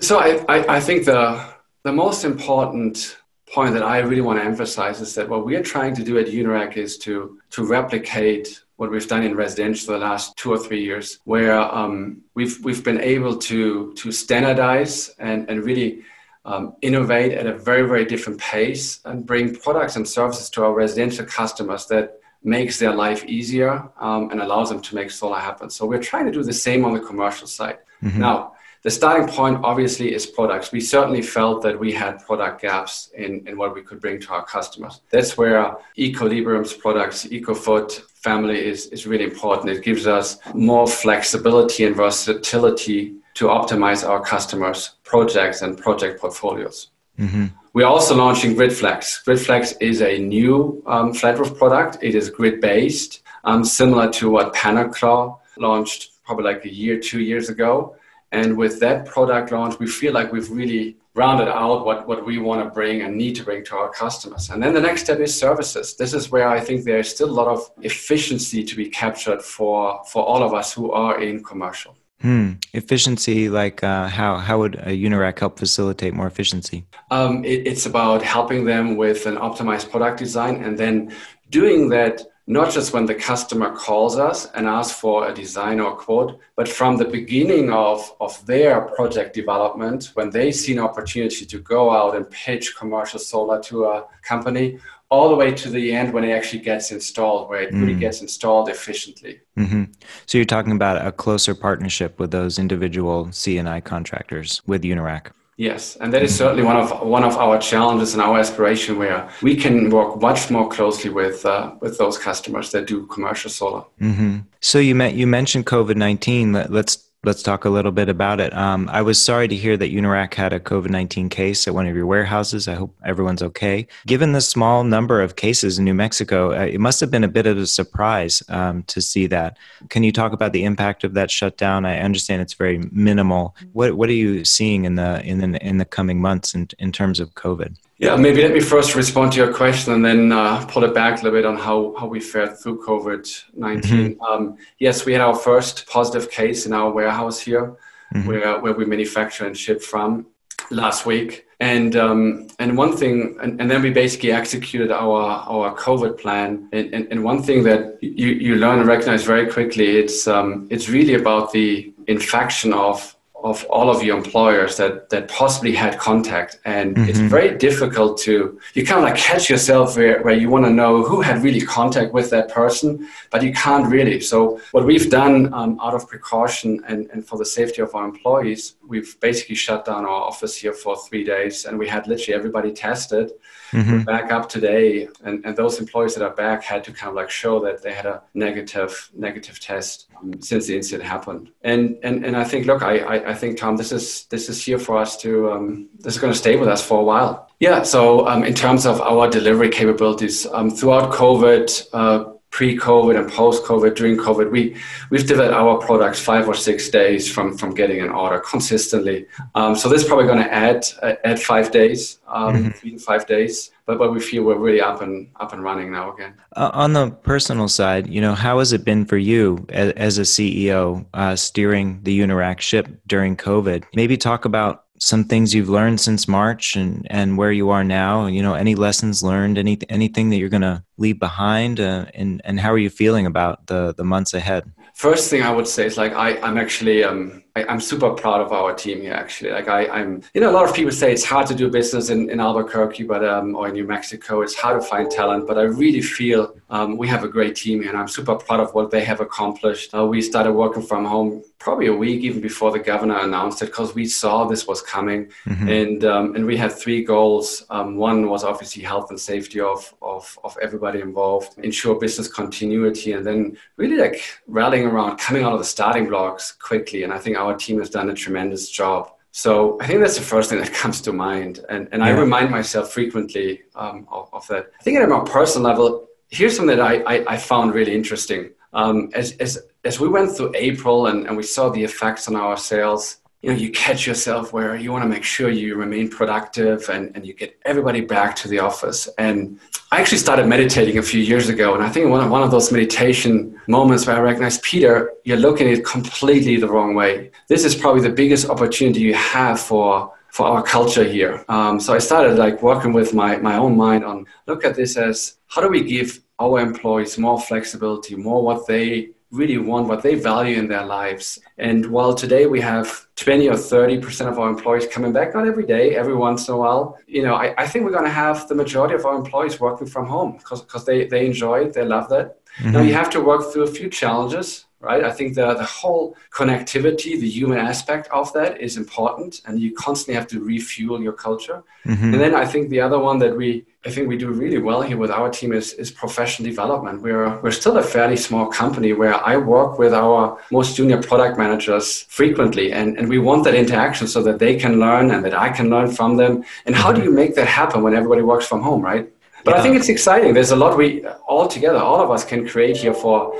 So, 0.00 0.18
I, 0.18 0.44
I, 0.48 0.76
I 0.76 0.80
think 0.80 1.04
the 1.04 1.44
the 1.84 1.92
most 1.92 2.24
important 2.24 3.16
point 3.52 3.74
that 3.74 3.82
I 3.82 3.98
really 3.98 4.20
want 4.20 4.38
to 4.38 4.44
emphasize 4.44 5.00
is 5.00 5.14
that 5.14 5.28
what 5.28 5.44
we 5.44 5.56
are 5.56 5.62
trying 5.62 5.94
to 5.96 6.04
do 6.04 6.18
at 6.18 6.26
Unirac 6.26 6.76
is 6.76 6.98
to 6.98 7.38
to 7.50 7.64
replicate 7.64 8.62
what 8.76 8.90
we've 8.90 9.06
done 9.06 9.22
in 9.22 9.34
residential 9.34 9.92
the 9.92 9.98
last 9.98 10.36
two 10.36 10.50
or 10.50 10.58
three 10.58 10.82
years, 10.82 11.18
where 11.24 11.60
um, 11.60 12.22
we've 12.34 12.58
we've 12.64 12.84
been 12.84 13.00
able 13.00 13.36
to 13.36 13.92
to 13.94 14.12
standardize 14.12 15.10
and 15.18 15.48
and 15.50 15.64
really 15.64 16.02
um, 16.44 16.74
innovate 16.80 17.32
at 17.32 17.46
a 17.46 17.52
very 17.52 17.86
very 17.86 18.04
different 18.04 18.40
pace 18.40 19.00
and 19.04 19.26
bring 19.26 19.54
products 19.56 19.96
and 19.96 20.08
services 20.08 20.48
to 20.50 20.64
our 20.64 20.72
residential 20.72 21.26
customers 21.26 21.86
that 21.86 22.20
makes 22.42 22.78
their 22.78 22.94
life 22.94 23.24
easier 23.26 23.90
um, 24.00 24.30
and 24.30 24.40
allows 24.40 24.70
them 24.70 24.80
to 24.80 24.94
make 24.94 25.10
solar 25.10 25.38
happen. 25.38 25.68
So 25.68 25.84
we're 25.84 26.02
trying 26.02 26.24
to 26.26 26.32
do 26.32 26.42
the 26.42 26.54
same 26.54 26.86
on 26.86 26.94
the 26.94 27.00
commercial 27.00 27.46
side. 27.46 27.78
Mm-hmm. 28.02 28.20
Now 28.20 28.54
the 28.82 28.90
starting 28.90 29.28
point 29.28 29.60
obviously 29.62 30.14
is 30.14 30.24
products. 30.24 30.72
We 30.72 30.80
certainly 30.80 31.20
felt 31.20 31.62
that 31.62 31.78
we 31.78 31.92
had 31.92 32.24
product 32.24 32.62
gaps 32.62 33.10
in, 33.14 33.46
in 33.46 33.58
what 33.58 33.74
we 33.74 33.82
could 33.82 34.00
bring 34.00 34.20
to 34.22 34.32
our 34.32 34.44
customers. 34.44 35.02
That's 35.10 35.36
where 35.36 35.76
Equilibrium's 35.98 36.72
products, 36.72 37.26
EcoFoot 37.26 38.00
family 38.22 38.64
is, 38.64 38.86
is 38.86 39.06
really 39.06 39.24
important. 39.24 39.68
It 39.70 39.84
gives 39.84 40.06
us 40.06 40.38
more 40.54 40.86
flexibility 40.86 41.84
and 41.84 41.94
versatility 41.94 43.16
to 43.34 43.46
optimize 43.46 44.06
our 44.06 44.20
customers' 44.20 44.96
projects 45.04 45.60
and 45.62 45.76
project 45.76 46.20
portfolios. 46.20 46.88
Mm-hmm. 47.18 47.46
We're 47.74 47.86
also 47.86 48.16
launching 48.16 48.56
GridFlex. 48.56 49.24
GridFlex 49.24 49.76
is 49.80 50.00
a 50.00 50.18
new 50.18 50.82
um, 50.86 51.12
flat 51.12 51.38
roof 51.38 51.56
product. 51.56 51.98
It 52.02 52.14
is 52.14 52.30
grid 52.30 52.60
based, 52.60 53.22
um, 53.44 53.62
similar 53.62 54.10
to 54.12 54.30
what 54.30 54.54
PanelClaw 54.54 55.38
launched 55.58 56.24
probably 56.24 56.44
like 56.44 56.64
a 56.64 56.72
year, 56.72 56.98
two 56.98 57.20
years 57.20 57.48
ago. 57.48 57.96
And 58.32 58.56
with 58.56 58.78
that 58.80 59.06
product 59.06 59.50
launch, 59.50 59.78
we 59.78 59.86
feel 59.86 60.12
like 60.12 60.32
we've 60.32 60.50
really 60.50 60.96
rounded 61.14 61.48
out 61.48 61.84
what, 61.84 62.06
what 62.06 62.24
we 62.24 62.38
want 62.38 62.62
to 62.64 62.70
bring 62.70 63.02
and 63.02 63.16
need 63.16 63.34
to 63.36 63.42
bring 63.42 63.64
to 63.64 63.76
our 63.76 63.90
customers. 63.90 64.50
And 64.50 64.62
then 64.62 64.72
the 64.72 64.80
next 64.80 65.04
step 65.04 65.18
is 65.18 65.36
services. 65.36 65.96
This 65.96 66.14
is 66.14 66.30
where 66.30 66.48
I 66.48 66.60
think 66.60 66.84
there's 66.84 67.08
still 67.08 67.28
a 67.28 67.32
lot 67.32 67.48
of 67.48 67.68
efficiency 67.82 68.62
to 68.64 68.76
be 68.76 68.88
captured 68.88 69.42
for, 69.42 70.02
for 70.06 70.24
all 70.24 70.42
of 70.42 70.54
us 70.54 70.72
who 70.72 70.92
are 70.92 71.20
in 71.20 71.42
commercial. 71.42 71.96
Hmm. 72.20 72.52
Efficiency, 72.74 73.48
like 73.48 73.82
uh, 73.82 74.06
how 74.06 74.36
how 74.36 74.58
would 74.58 74.74
a 74.74 74.90
Unirac 74.90 75.38
help 75.38 75.58
facilitate 75.58 76.12
more 76.12 76.26
efficiency? 76.26 76.84
Um, 77.10 77.42
it, 77.46 77.66
it's 77.66 77.86
about 77.86 78.20
helping 78.20 78.66
them 78.66 78.96
with 78.96 79.24
an 79.24 79.36
optimized 79.36 79.90
product 79.90 80.18
design, 80.18 80.62
and 80.62 80.76
then 80.76 81.14
doing 81.48 81.88
that 81.88 82.22
not 82.50 82.72
just 82.72 82.92
when 82.92 83.06
the 83.06 83.14
customer 83.14 83.70
calls 83.76 84.18
us 84.18 84.50
and 84.56 84.66
asks 84.66 84.98
for 84.98 85.28
a 85.28 85.32
design 85.32 85.78
or 85.78 85.94
quote, 85.94 86.40
but 86.56 86.68
from 86.68 86.96
the 86.96 87.04
beginning 87.04 87.70
of, 87.70 88.12
of 88.20 88.44
their 88.44 88.80
project 88.80 89.34
development, 89.34 90.10
when 90.14 90.30
they 90.30 90.50
see 90.50 90.72
an 90.72 90.80
opportunity 90.80 91.46
to 91.46 91.58
go 91.60 91.92
out 91.92 92.16
and 92.16 92.28
pitch 92.28 92.76
commercial 92.76 93.20
solar 93.20 93.62
to 93.62 93.84
a 93.84 94.04
company, 94.22 94.80
all 95.10 95.28
the 95.28 95.36
way 95.36 95.52
to 95.52 95.70
the 95.70 95.92
end 95.92 96.12
when 96.12 96.24
it 96.24 96.32
actually 96.32 96.58
gets 96.58 96.90
installed, 96.90 97.48
where 97.48 97.62
it 97.62 97.72
mm. 97.72 97.82
really 97.82 97.94
gets 97.94 98.20
installed 98.20 98.68
efficiently. 98.68 99.40
Mm-hmm. 99.56 99.84
So 100.26 100.36
you're 100.36 100.44
talking 100.44 100.72
about 100.72 101.06
a 101.06 101.12
closer 101.12 101.54
partnership 101.54 102.18
with 102.18 102.32
those 102.32 102.58
individual 102.58 103.26
CNI 103.26 103.84
contractors 103.84 104.60
with 104.66 104.82
Unirac. 104.82 105.30
Yes, 105.60 105.96
and 106.00 106.10
that 106.14 106.22
is 106.22 106.34
certainly 106.34 106.62
one 106.62 106.78
of 106.78 106.90
one 107.02 107.22
of 107.22 107.36
our 107.36 107.58
challenges 107.58 108.14
and 108.14 108.22
our 108.22 108.38
aspiration, 108.38 108.96
where 108.96 109.28
we 109.42 109.54
can 109.54 109.90
work 109.90 110.18
much 110.18 110.50
more 110.50 110.66
closely 110.70 111.10
with 111.10 111.44
uh, 111.44 111.72
with 111.82 111.98
those 111.98 112.16
customers 112.16 112.70
that 112.70 112.86
do 112.86 113.04
commercial 113.08 113.50
solar. 113.50 113.84
Mm-hmm. 114.00 114.38
So 114.60 114.78
you 114.78 114.94
met 114.94 115.12
you 115.14 115.26
mentioned 115.26 115.66
COVID 115.66 115.96
nineteen. 115.96 116.54
Let, 116.54 116.72
let's 116.72 117.09
let's 117.22 117.42
talk 117.42 117.66
a 117.66 117.70
little 117.70 117.92
bit 117.92 118.08
about 118.08 118.40
it. 118.40 118.54
Um, 118.54 118.88
I 118.90 119.02
was 119.02 119.22
sorry 119.22 119.46
to 119.48 119.54
hear 119.54 119.76
that 119.76 119.92
Unirac 119.92 120.32
had 120.34 120.52
a 120.54 120.60
COVID 120.60 120.88
19 120.88 121.28
case 121.28 121.68
at 121.68 121.74
one 121.74 121.86
of 121.86 121.94
your 121.94 122.06
warehouses. 122.06 122.66
I 122.66 122.74
hope 122.74 122.96
everyone's 123.04 123.42
okay. 123.42 123.86
Given 124.06 124.32
the 124.32 124.40
small 124.40 124.84
number 124.84 125.20
of 125.20 125.36
cases 125.36 125.78
in 125.78 125.84
New 125.84 125.94
Mexico, 125.94 126.52
uh, 126.52 126.64
it 126.64 126.80
must 126.80 126.98
have 127.00 127.10
been 127.10 127.24
a 127.24 127.28
bit 127.28 127.46
of 127.46 127.58
a 127.58 127.66
surprise 127.66 128.42
um, 128.48 128.84
to 128.84 129.02
see 129.02 129.26
that. 129.26 129.58
Can 129.90 130.02
you 130.02 130.12
talk 130.12 130.32
about 130.32 130.52
the 130.52 130.64
impact 130.64 131.04
of 131.04 131.14
that 131.14 131.30
shutdown? 131.30 131.84
I 131.84 132.00
understand 132.00 132.40
it's 132.40 132.54
very 132.54 132.78
minimal. 132.90 133.54
What, 133.72 133.94
what 133.94 134.08
are 134.08 134.14
you 134.14 134.44
seeing 134.44 134.86
in 134.86 134.94
the, 134.94 135.22
in 135.22 135.52
the, 135.52 135.66
in 135.66 135.76
the 135.76 135.84
coming 135.84 136.20
months 136.20 136.54
in, 136.54 136.68
in 136.78 136.90
terms 136.90 137.20
of 137.20 137.34
COVID? 137.34 137.76
Yeah, 138.00 138.16
maybe 138.16 138.40
let 138.40 138.54
me 138.54 138.60
first 138.60 138.94
respond 138.94 139.32
to 139.32 139.38
your 139.38 139.52
question 139.52 139.92
and 139.92 140.02
then 140.02 140.32
uh, 140.32 140.64
pull 140.64 140.84
it 140.84 140.94
back 140.94 141.20
a 141.20 141.22
little 141.22 141.38
bit 141.38 141.44
on 141.44 141.58
how, 141.58 141.94
how 141.98 142.06
we 142.06 142.18
fared 142.18 142.58
through 142.58 142.82
COVID 142.82 143.44
19. 143.52 144.16
Mm-hmm. 144.16 144.22
Um, 144.22 144.56
yes, 144.78 145.04
we 145.04 145.12
had 145.12 145.20
our 145.20 145.34
first 145.34 145.86
positive 145.86 146.30
case 146.30 146.64
in 146.64 146.72
our 146.72 146.90
warehouse 146.90 147.38
here 147.38 147.76
mm-hmm. 148.14 148.26
where, 148.26 148.58
where 148.58 148.72
we 148.72 148.86
manufacture 148.86 149.46
and 149.46 149.54
ship 149.54 149.82
from 149.82 150.26
last 150.70 151.04
week. 151.04 151.46
And 151.60 151.94
um, 151.94 152.48
and 152.58 152.74
one 152.74 152.96
thing, 152.96 153.36
and, 153.42 153.60
and, 153.60 153.70
then 153.70 153.82
we 153.82 153.90
basically 153.90 154.32
executed 154.32 154.90
our 154.90 155.44
our 155.46 155.76
COVID 155.76 156.18
plan. 156.18 156.70
And, 156.72 156.94
and, 156.94 157.06
and 157.10 157.22
one 157.22 157.42
thing 157.42 157.64
that 157.64 157.98
you, 158.02 158.28
you 158.28 158.56
learn 158.56 158.78
and 158.78 158.88
recognize 158.88 159.24
very 159.24 159.46
quickly, 159.46 159.98
it's 159.98 160.26
um, 160.26 160.66
it's 160.70 160.88
really 160.88 161.16
about 161.16 161.52
the 161.52 161.92
infection 162.06 162.72
of 162.72 163.14
of 163.42 163.64
all 163.64 163.90
of 163.90 164.02
your 164.02 164.16
employers 164.16 164.76
that 164.76 165.10
that 165.10 165.28
possibly 165.28 165.74
had 165.74 165.98
contact. 165.98 166.58
And 166.64 166.96
mm-hmm. 166.96 167.08
it's 167.08 167.18
very 167.18 167.56
difficult 167.56 168.18
to 168.22 168.60
you 168.74 168.86
kind 168.86 168.98
of 168.98 169.04
like 169.04 169.16
catch 169.16 169.50
yourself 169.50 169.96
where, 169.96 170.22
where 170.22 170.34
you 170.34 170.48
want 170.48 170.64
to 170.66 170.70
know 170.70 171.02
who 171.02 171.20
had 171.20 171.42
really 171.42 171.60
contact 171.60 172.12
with 172.12 172.30
that 172.30 172.48
person 172.48 173.08
but 173.30 173.42
you 173.42 173.52
can't 173.52 173.86
really. 173.86 174.20
So 174.20 174.60
what 174.72 174.84
we've 174.84 175.10
done 175.10 175.52
um, 175.54 175.78
out 175.80 175.94
of 175.94 176.08
precaution 176.08 176.82
and, 176.86 177.08
and 177.12 177.26
for 177.26 177.38
the 177.38 177.44
safety 177.44 177.82
of 177.82 177.94
our 177.94 178.04
employees 178.04 178.76
we've 178.86 179.18
basically 179.20 179.54
shut 179.54 179.84
down 179.84 180.04
our 180.04 180.22
office 180.30 180.56
here 180.56 180.72
for 180.72 180.96
three 180.96 181.24
days 181.24 181.64
and 181.64 181.78
we 181.78 181.88
had 181.88 182.06
literally 182.06 182.34
everybody 182.34 182.72
tested 182.72 183.32
mm-hmm. 183.70 183.98
We're 183.98 184.04
back 184.04 184.32
up 184.32 184.48
today 184.48 185.08
and, 185.24 185.44
and 185.44 185.56
those 185.56 185.78
employees 185.78 186.14
that 186.14 186.24
are 186.24 186.34
back 186.34 186.62
had 186.62 186.84
to 186.84 186.92
kind 186.92 187.10
of 187.10 187.14
like 187.14 187.30
show 187.30 187.60
that 187.60 187.82
they 187.82 187.92
had 187.92 188.06
a 188.06 188.22
negative 188.34 189.10
negative 189.14 189.60
test 189.60 190.08
um, 190.18 190.40
since 190.40 190.66
the 190.66 190.76
incident 190.76 191.08
happened 191.08 191.50
and 191.62 191.98
and, 192.02 192.24
and 192.24 192.36
i 192.36 192.44
think 192.44 192.66
look 192.66 192.82
I, 192.82 192.98
I, 192.98 193.30
I 193.30 193.34
think 193.34 193.58
tom 193.58 193.76
this 193.76 193.92
is 193.92 194.24
this 194.26 194.48
is 194.48 194.64
here 194.64 194.78
for 194.78 194.98
us 194.98 195.16
to 195.18 195.52
um, 195.52 195.88
this 195.98 196.14
is 196.14 196.20
going 196.20 196.32
to 196.32 196.38
stay 196.38 196.56
with 196.56 196.68
us 196.68 196.82
for 196.86 197.00
a 197.00 197.04
while 197.04 197.48
yeah 197.60 197.82
so 197.82 198.26
um, 198.26 198.44
in 198.44 198.54
terms 198.54 198.86
of 198.86 199.00
our 199.00 199.28
delivery 199.28 199.68
capabilities 199.68 200.46
um, 200.46 200.70
throughout 200.70 201.12
covid 201.12 201.86
uh, 201.92 202.32
pre-COVID 202.50 203.18
and 203.18 203.30
post-COVID, 203.30 203.94
during 203.94 204.16
COVID, 204.16 204.50
we 204.50 204.76
we've 205.10 205.26
developed 205.26 205.54
our 205.54 205.78
products 205.78 206.20
five 206.20 206.48
or 206.48 206.54
six 206.54 206.88
days 206.88 207.30
from 207.30 207.56
from 207.56 207.74
getting 207.74 208.00
an 208.00 208.10
order 208.10 208.40
consistently. 208.40 209.26
Um, 209.54 209.76
so 209.76 209.88
this 209.88 210.02
is 210.02 210.08
probably 210.08 210.26
going 210.26 210.42
to 210.42 210.52
add 210.52 210.86
uh, 211.02 211.14
add 211.24 211.40
five 211.40 211.70
days, 211.70 212.18
um, 212.28 212.56
mm-hmm. 212.56 212.70
three 212.70 212.90
to 212.92 212.98
five 212.98 213.26
days. 213.26 213.70
But 213.86 213.98
but 213.98 214.12
we 214.12 214.20
feel 214.20 214.42
we're 214.42 214.58
really 214.58 214.80
up 214.80 215.00
and 215.00 215.28
up 215.38 215.52
and 215.52 215.62
running 215.62 215.92
now 215.92 216.12
again. 216.12 216.34
Uh, 216.56 216.70
on 216.72 216.92
the 216.92 217.10
personal 217.10 217.68
side, 217.68 218.08
you 218.08 218.20
know, 218.20 218.34
how 218.34 218.58
has 218.58 218.72
it 218.72 218.84
been 218.84 219.04
for 219.04 219.16
you 219.16 219.64
as, 219.70 219.92
as 219.92 220.18
a 220.18 220.22
CEO 220.22 221.06
uh, 221.14 221.36
steering 221.36 222.00
the 222.02 222.18
Unirac 222.18 222.60
ship 222.60 222.88
during 223.06 223.36
COVID? 223.36 223.84
Maybe 223.94 224.16
talk 224.16 224.44
about 224.44 224.84
some 225.00 225.24
things 225.24 225.54
you've 225.54 225.70
learned 225.70 225.98
since 225.98 226.28
March 226.28 226.76
and, 226.76 227.06
and 227.10 227.38
where 227.38 227.50
you 227.50 227.70
are 227.70 227.82
now? 227.82 228.26
You 228.26 228.42
know, 228.42 228.54
any 228.54 228.74
lessons 228.74 229.22
learned, 229.22 229.56
any, 229.56 229.78
anything 229.88 230.28
that 230.30 230.36
you're 230.36 230.50
going 230.50 230.60
to 230.60 230.84
leave 230.98 231.18
behind? 231.18 231.80
Uh, 231.80 232.04
and, 232.14 232.40
and 232.44 232.60
how 232.60 232.70
are 232.70 232.78
you 232.78 232.90
feeling 232.90 233.26
about 233.26 233.66
the, 233.66 233.94
the 233.96 234.04
months 234.04 234.34
ahead? 234.34 234.70
First 234.94 235.30
thing 235.30 235.42
I 235.42 235.50
would 235.50 235.66
say 235.66 235.86
is 235.86 235.96
like, 235.96 236.12
I, 236.12 236.38
I'm 236.40 236.58
actually, 236.58 237.02
um, 237.02 237.42
I, 237.56 237.72
am 237.72 237.80
super 237.80 238.10
proud 238.10 238.40
of 238.40 238.52
our 238.52 238.74
team 238.74 239.00
here. 239.00 239.12
Actually, 239.12 239.50
like 239.50 239.68
I, 239.68 240.00
am 240.00 240.22
you 240.34 240.40
know, 240.40 240.50
a 240.50 240.52
lot 240.52 240.68
of 240.68 240.74
people 240.74 240.92
say 240.92 241.12
it's 241.12 241.24
hard 241.24 241.46
to 241.48 241.54
do 241.54 241.68
business 241.68 242.10
in, 242.10 242.30
in 242.30 242.40
Albuquerque, 242.40 243.04
but 243.04 243.24
um, 243.24 243.56
or 243.56 243.68
in 243.68 243.74
New 243.74 243.86
Mexico, 243.86 244.42
it's 244.42 244.54
hard 244.54 244.80
to 244.80 244.86
find 244.86 245.10
talent. 245.10 245.46
But 245.46 245.58
I 245.58 245.62
really 245.62 246.00
feel 246.00 246.54
um, 246.70 246.96
we 246.96 247.08
have 247.08 247.24
a 247.24 247.28
great 247.28 247.56
team 247.56 247.80
here, 247.82 247.90
and 247.90 247.98
I'm 247.98 248.08
super 248.08 248.36
proud 248.36 248.60
of 248.60 248.72
what 248.74 248.90
they 248.90 249.04
have 249.04 249.20
accomplished. 249.20 249.94
Uh, 249.94 250.06
we 250.06 250.22
started 250.22 250.52
working 250.52 250.82
from 250.82 251.04
home 251.04 251.42
probably 251.58 251.88
a 251.88 251.94
week 251.94 252.22
even 252.22 252.40
before 252.40 252.70
the 252.70 252.78
governor 252.78 253.18
announced 253.18 253.60
it 253.62 253.66
because 253.66 253.94
we 253.94 254.06
saw 254.06 254.44
this 254.44 254.66
was 254.66 254.80
coming, 254.82 255.26
mm-hmm. 255.46 255.68
and 255.68 256.04
um, 256.04 256.34
and 256.36 256.46
we 256.46 256.56
had 256.56 256.72
three 256.72 257.02
goals. 257.02 257.64
Um, 257.70 257.96
one 257.96 258.28
was 258.28 258.44
obviously 258.44 258.82
health 258.82 259.10
and 259.10 259.18
safety 259.18 259.60
of, 259.60 259.92
of 260.00 260.38
of 260.44 260.56
everybody 260.62 261.00
involved, 261.00 261.58
ensure 261.58 261.98
business 261.98 262.28
continuity, 262.28 263.12
and 263.12 263.26
then 263.26 263.56
really 263.76 263.96
like 263.96 264.22
rallying 264.46 264.86
around 264.86 265.16
coming 265.18 265.42
out 265.42 265.52
of 265.52 265.58
the 265.58 265.64
starting 265.64 266.06
blocks 266.08 266.52
quickly. 266.52 267.02
And 267.02 267.12
I 267.12 267.18
think 267.18 267.36
our 267.40 267.56
team 267.56 267.78
has 267.78 267.90
done 267.90 268.10
a 268.10 268.14
tremendous 268.14 268.70
job. 268.70 269.10
So 269.32 269.78
I 269.80 269.86
think 269.86 270.00
that's 270.00 270.16
the 270.16 270.24
first 270.24 270.50
thing 270.50 270.58
that 270.62 270.72
comes 270.72 271.00
to 271.02 271.12
mind. 271.12 271.60
And, 271.68 271.88
and 271.92 272.02
yeah. 272.02 272.08
I 272.08 272.10
remind 272.10 272.50
myself 272.50 272.92
frequently 272.92 273.62
um, 273.74 274.06
of, 274.10 274.28
of, 274.32 274.46
that. 274.48 274.70
I 274.78 274.82
think 274.82 274.96
at 274.98 275.04
a 275.04 275.06
more 275.06 275.24
personal 275.24 275.68
level, 275.68 276.08
here's 276.30 276.56
something 276.56 276.76
that 276.76 276.84
I, 276.84 277.02
I, 277.02 277.34
I 277.34 277.36
found 277.36 277.74
really 277.74 277.94
interesting. 277.94 278.50
Um, 278.72 279.10
as, 279.14 279.32
as, 279.38 279.58
as 279.84 279.98
we 279.98 280.08
went 280.08 280.36
through 280.36 280.52
April 280.54 281.06
and, 281.06 281.26
and 281.26 281.36
we 281.36 281.42
saw 281.42 281.70
the 281.70 281.82
effects 281.82 282.28
on 282.28 282.36
our 282.36 282.56
sales, 282.56 283.16
you 283.42 283.50
know 283.50 283.56
you 283.56 283.70
catch 283.70 284.06
yourself 284.06 284.52
where 284.52 284.76
you 284.76 284.92
want 284.92 285.02
to 285.02 285.08
make 285.08 285.24
sure 285.24 285.50
you 285.50 285.74
remain 285.74 286.08
productive 286.10 286.88
and, 286.90 287.14
and 287.14 287.26
you 287.26 287.32
get 287.32 287.58
everybody 287.64 288.00
back 288.00 288.36
to 288.36 288.48
the 288.48 288.58
office. 288.58 289.08
And 289.18 289.58
i 289.92 290.00
actually 290.00 290.18
started 290.18 290.46
meditating 290.46 290.98
a 290.98 291.02
few 291.02 291.20
years 291.20 291.48
ago 291.48 291.74
and 291.74 291.82
i 291.82 291.88
think 291.88 292.08
one 292.08 292.22
of, 292.24 292.30
one 292.30 292.44
of 292.44 292.50
those 292.52 292.70
meditation 292.70 293.60
moments 293.66 294.06
where 294.06 294.16
i 294.16 294.20
recognized 294.20 294.62
peter 294.62 295.12
you're 295.24 295.44
looking 295.48 295.66
at 295.66 295.78
it 295.78 295.84
completely 295.84 296.56
the 296.56 296.68
wrong 296.68 296.94
way. 296.94 297.30
This 297.48 297.64
is 297.64 297.74
probably 297.74 298.02
the 298.02 298.16
biggest 298.22 298.48
opportunity 298.48 299.00
you 299.00 299.14
have 299.14 299.58
for 299.60 300.12
for 300.30 300.46
our 300.46 300.62
culture 300.62 301.02
here. 301.02 301.44
Um, 301.48 301.80
so 301.80 301.94
i 301.94 301.98
started 301.98 302.38
like 302.38 302.62
working 302.62 302.92
with 302.92 303.14
my, 303.14 303.36
my 303.36 303.56
own 303.56 303.76
mind 303.76 304.04
on 304.04 304.26
look 304.46 304.64
at 304.64 304.74
this 304.76 304.96
as 304.96 305.36
how 305.48 305.60
do 305.62 305.68
we 305.68 305.82
give 305.82 306.20
our 306.38 306.60
employees 306.60 307.18
more 307.18 307.40
flexibility 307.40 308.14
more 308.14 308.42
what 308.42 308.66
they 308.66 309.10
really 309.30 309.58
want, 309.58 309.86
what 309.86 310.02
they 310.02 310.16
value 310.16 310.58
in 310.58 310.68
their 310.68 310.84
lives. 310.84 311.38
And 311.58 311.86
while 311.86 312.14
today 312.14 312.46
we 312.46 312.60
have 312.60 313.06
20 313.16 313.48
or 313.48 313.54
30% 313.54 314.26
of 314.26 314.38
our 314.38 314.48
employees 314.48 314.86
coming 314.88 315.12
back, 315.12 315.34
not 315.34 315.46
every 315.46 315.64
day, 315.64 315.94
every 315.94 316.16
once 316.16 316.48
in 316.48 316.54
a 316.54 316.56
while, 316.56 316.98
you 317.06 317.22
know, 317.22 317.34
I, 317.34 317.54
I 317.56 317.66
think 317.66 317.84
we're 317.84 317.92
going 317.92 318.04
to 318.04 318.10
have 318.10 318.48
the 318.48 318.54
majority 318.54 318.94
of 318.94 319.06
our 319.06 319.14
employees 319.14 319.60
working 319.60 319.86
from 319.86 320.06
home 320.06 320.38
because 320.38 320.84
they, 320.84 321.06
they 321.06 321.26
enjoy 321.26 321.60
it, 321.64 321.74
they 321.74 321.84
love 321.84 322.08
that. 322.08 322.38
Mm-hmm. 322.58 322.72
Now 322.72 322.82
you 322.82 322.94
have 322.94 323.10
to 323.10 323.20
work 323.20 323.52
through 323.52 323.62
a 323.62 323.70
few 323.70 323.88
challenges 323.88 324.66
right? 324.80 325.04
I 325.04 325.12
think 325.12 325.34
the, 325.34 325.52
the 325.54 325.64
whole 325.64 326.16
connectivity, 326.32 327.20
the 327.20 327.28
human 327.28 327.58
aspect 327.58 328.08
of 328.08 328.32
that 328.32 328.60
is 328.60 328.78
important, 328.78 329.42
and 329.44 329.60
you 329.60 329.74
constantly 329.74 330.14
have 330.14 330.26
to 330.28 330.42
refuel 330.42 331.02
your 331.02 331.12
culture. 331.12 331.62
Mm-hmm. 331.84 332.12
And 332.12 332.14
then 332.14 332.34
I 332.34 332.46
think 332.46 332.70
the 332.70 332.80
other 332.80 332.98
one 332.98 333.18
that 333.18 333.36
we, 333.36 333.64
I 333.84 333.90
think 333.90 334.08
we 334.08 334.16
do 334.16 334.30
really 334.30 334.56
well 334.58 334.80
here 334.80 334.96
with 334.96 335.10
our 335.10 335.28
team 335.28 335.52
is, 335.52 335.74
is 335.74 335.90
professional 335.90 336.48
development. 336.48 337.02
We're, 337.02 337.38
we're 337.42 337.50
still 337.50 337.76
a 337.76 337.82
fairly 337.82 338.16
small 338.16 338.46
company 338.46 338.94
where 338.94 339.14
I 339.14 339.36
work 339.36 339.78
with 339.78 339.92
our 339.92 340.38
most 340.50 340.76
junior 340.76 341.02
product 341.02 341.36
managers 341.36 342.02
frequently, 342.04 342.72
and, 342.72 342.98
and 342.98 343.06
we 343.06 343.18
want 343.18 343.44
that 343.44 343.54
interaction 343.54 344.06
so 344.06 344.22
that 344.22 344.38
they 344.38 344.56
can 344.56 344.80
learn 344.80 345.10
and 345.10 345.22
that 345.26 345.34
I 345.34 345.50
can 345.50 345.68
learn 345.68 345.90
from 345.90 346.16
them. 346.16 346.42
And 346.64 346.74
how 346.74 346.90
do 346.90 347.02
you 347.02 347.10
make 347.10 347.34
that 347.34 347.46
happen 347.46 347.82
when 347.82 347.94
everybody 347.94 348.22
works 348.22 348.46
from 348.46 348.62
home, 348.62 348.80
right? 348.80 349.06
But 349.44 349.52
yeah. 349.54 349.60
I 349.60 349.62
think 349.62 349.76
it's 349.76 349.88
exciting. 349.88 350.34
There's 350.34 350.50
a 350.50 350.56
lot 350.56 350.76
we 350.76 351.04
all 351.28 351.48
together, 351.48 351.78
all 351.78 352.00
of 352.00 352.10
us 352.10 352.24
can 352.24 352.48
create 352.48 352.76
here 352.76 352.94
for 352.94 353.34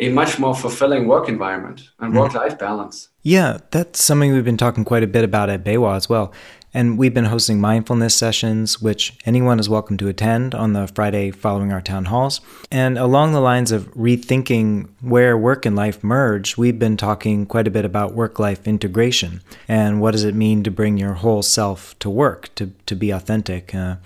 a 0.00 0.08
much 0.08 0.38
more 0.38 0.54
fulfilling 0.54 1.06
work 1.06 1.28
environment 1.28 1.90
and 1.98 2.14
work 2.14 2.34
life 2.34 2.58
balance. 2.58 3.08
Yeah, 3.22 3.58
that's 3.70 4.02
something 4.02 4.32
we've 4.32 4.44
been 4.44 4.56
talking 4.56 4.84
quite 4.84 5.02
a 5.02 5.06
bit 5.06 5.24
about 5.24 5.50
at 5.50 5.62
BayWa 5.62 5.94
as 5.96 6.08
well. 6.08 6.32
And 6.72 6.96
we've 6.96 7.12
been 7.12 7.24
hosting 7.24 7.60
mindfulness 7.60 8.14
sessions, 8.14 8.80
which 8.80 9.18
anyone 9.24 9.58
is 9.58 9.68
welcome 9.68 9.96
to 9.96 10.08
attend 10.08 10.54
on 10.54 10.72
the 10.72 10.86
Friday 10.86 11.32
following 11.32 11.72
our 11.72 11.80
town 11.80 12.04
halls. 12.06 12.40
And 12.70 12.96
along 12.96 13.32
the 13.32 13.40
lines 13.40 13.72
of 13.72 13.92
rethinking 13.94 14.88
where 15.00 15.36
work 15.36 15.66
and 15.66 15.74
life 15.74 16.04
merge, 16.04 16.56
we've 16.56 16.78
been 16.78 16.96
talking 16.96 17.44
quite 17.44 17.66
a 17.66 17.72
bit 17.72 17.84
about 17.84 18.14
work 18.14 18.38
life 18.38 18.68
integration 18.68 19.42
and 19.66 20.00
what 20.00 20.12
does 20.12 20.22
it 20.22 20.34
mean 20.34 20.62
to 20.62 20.70
bring 20.70 20.96
your 20.96 21.14
whole 21.14 21.42
self 21.42 21.98
to 21.98 22.08
work, 22.08 22.54
to, 22.54 22.70
to 22.86 22.94
be 22.94 23.10
authentic. 23.10 23.74
Uh, 23.74 23.96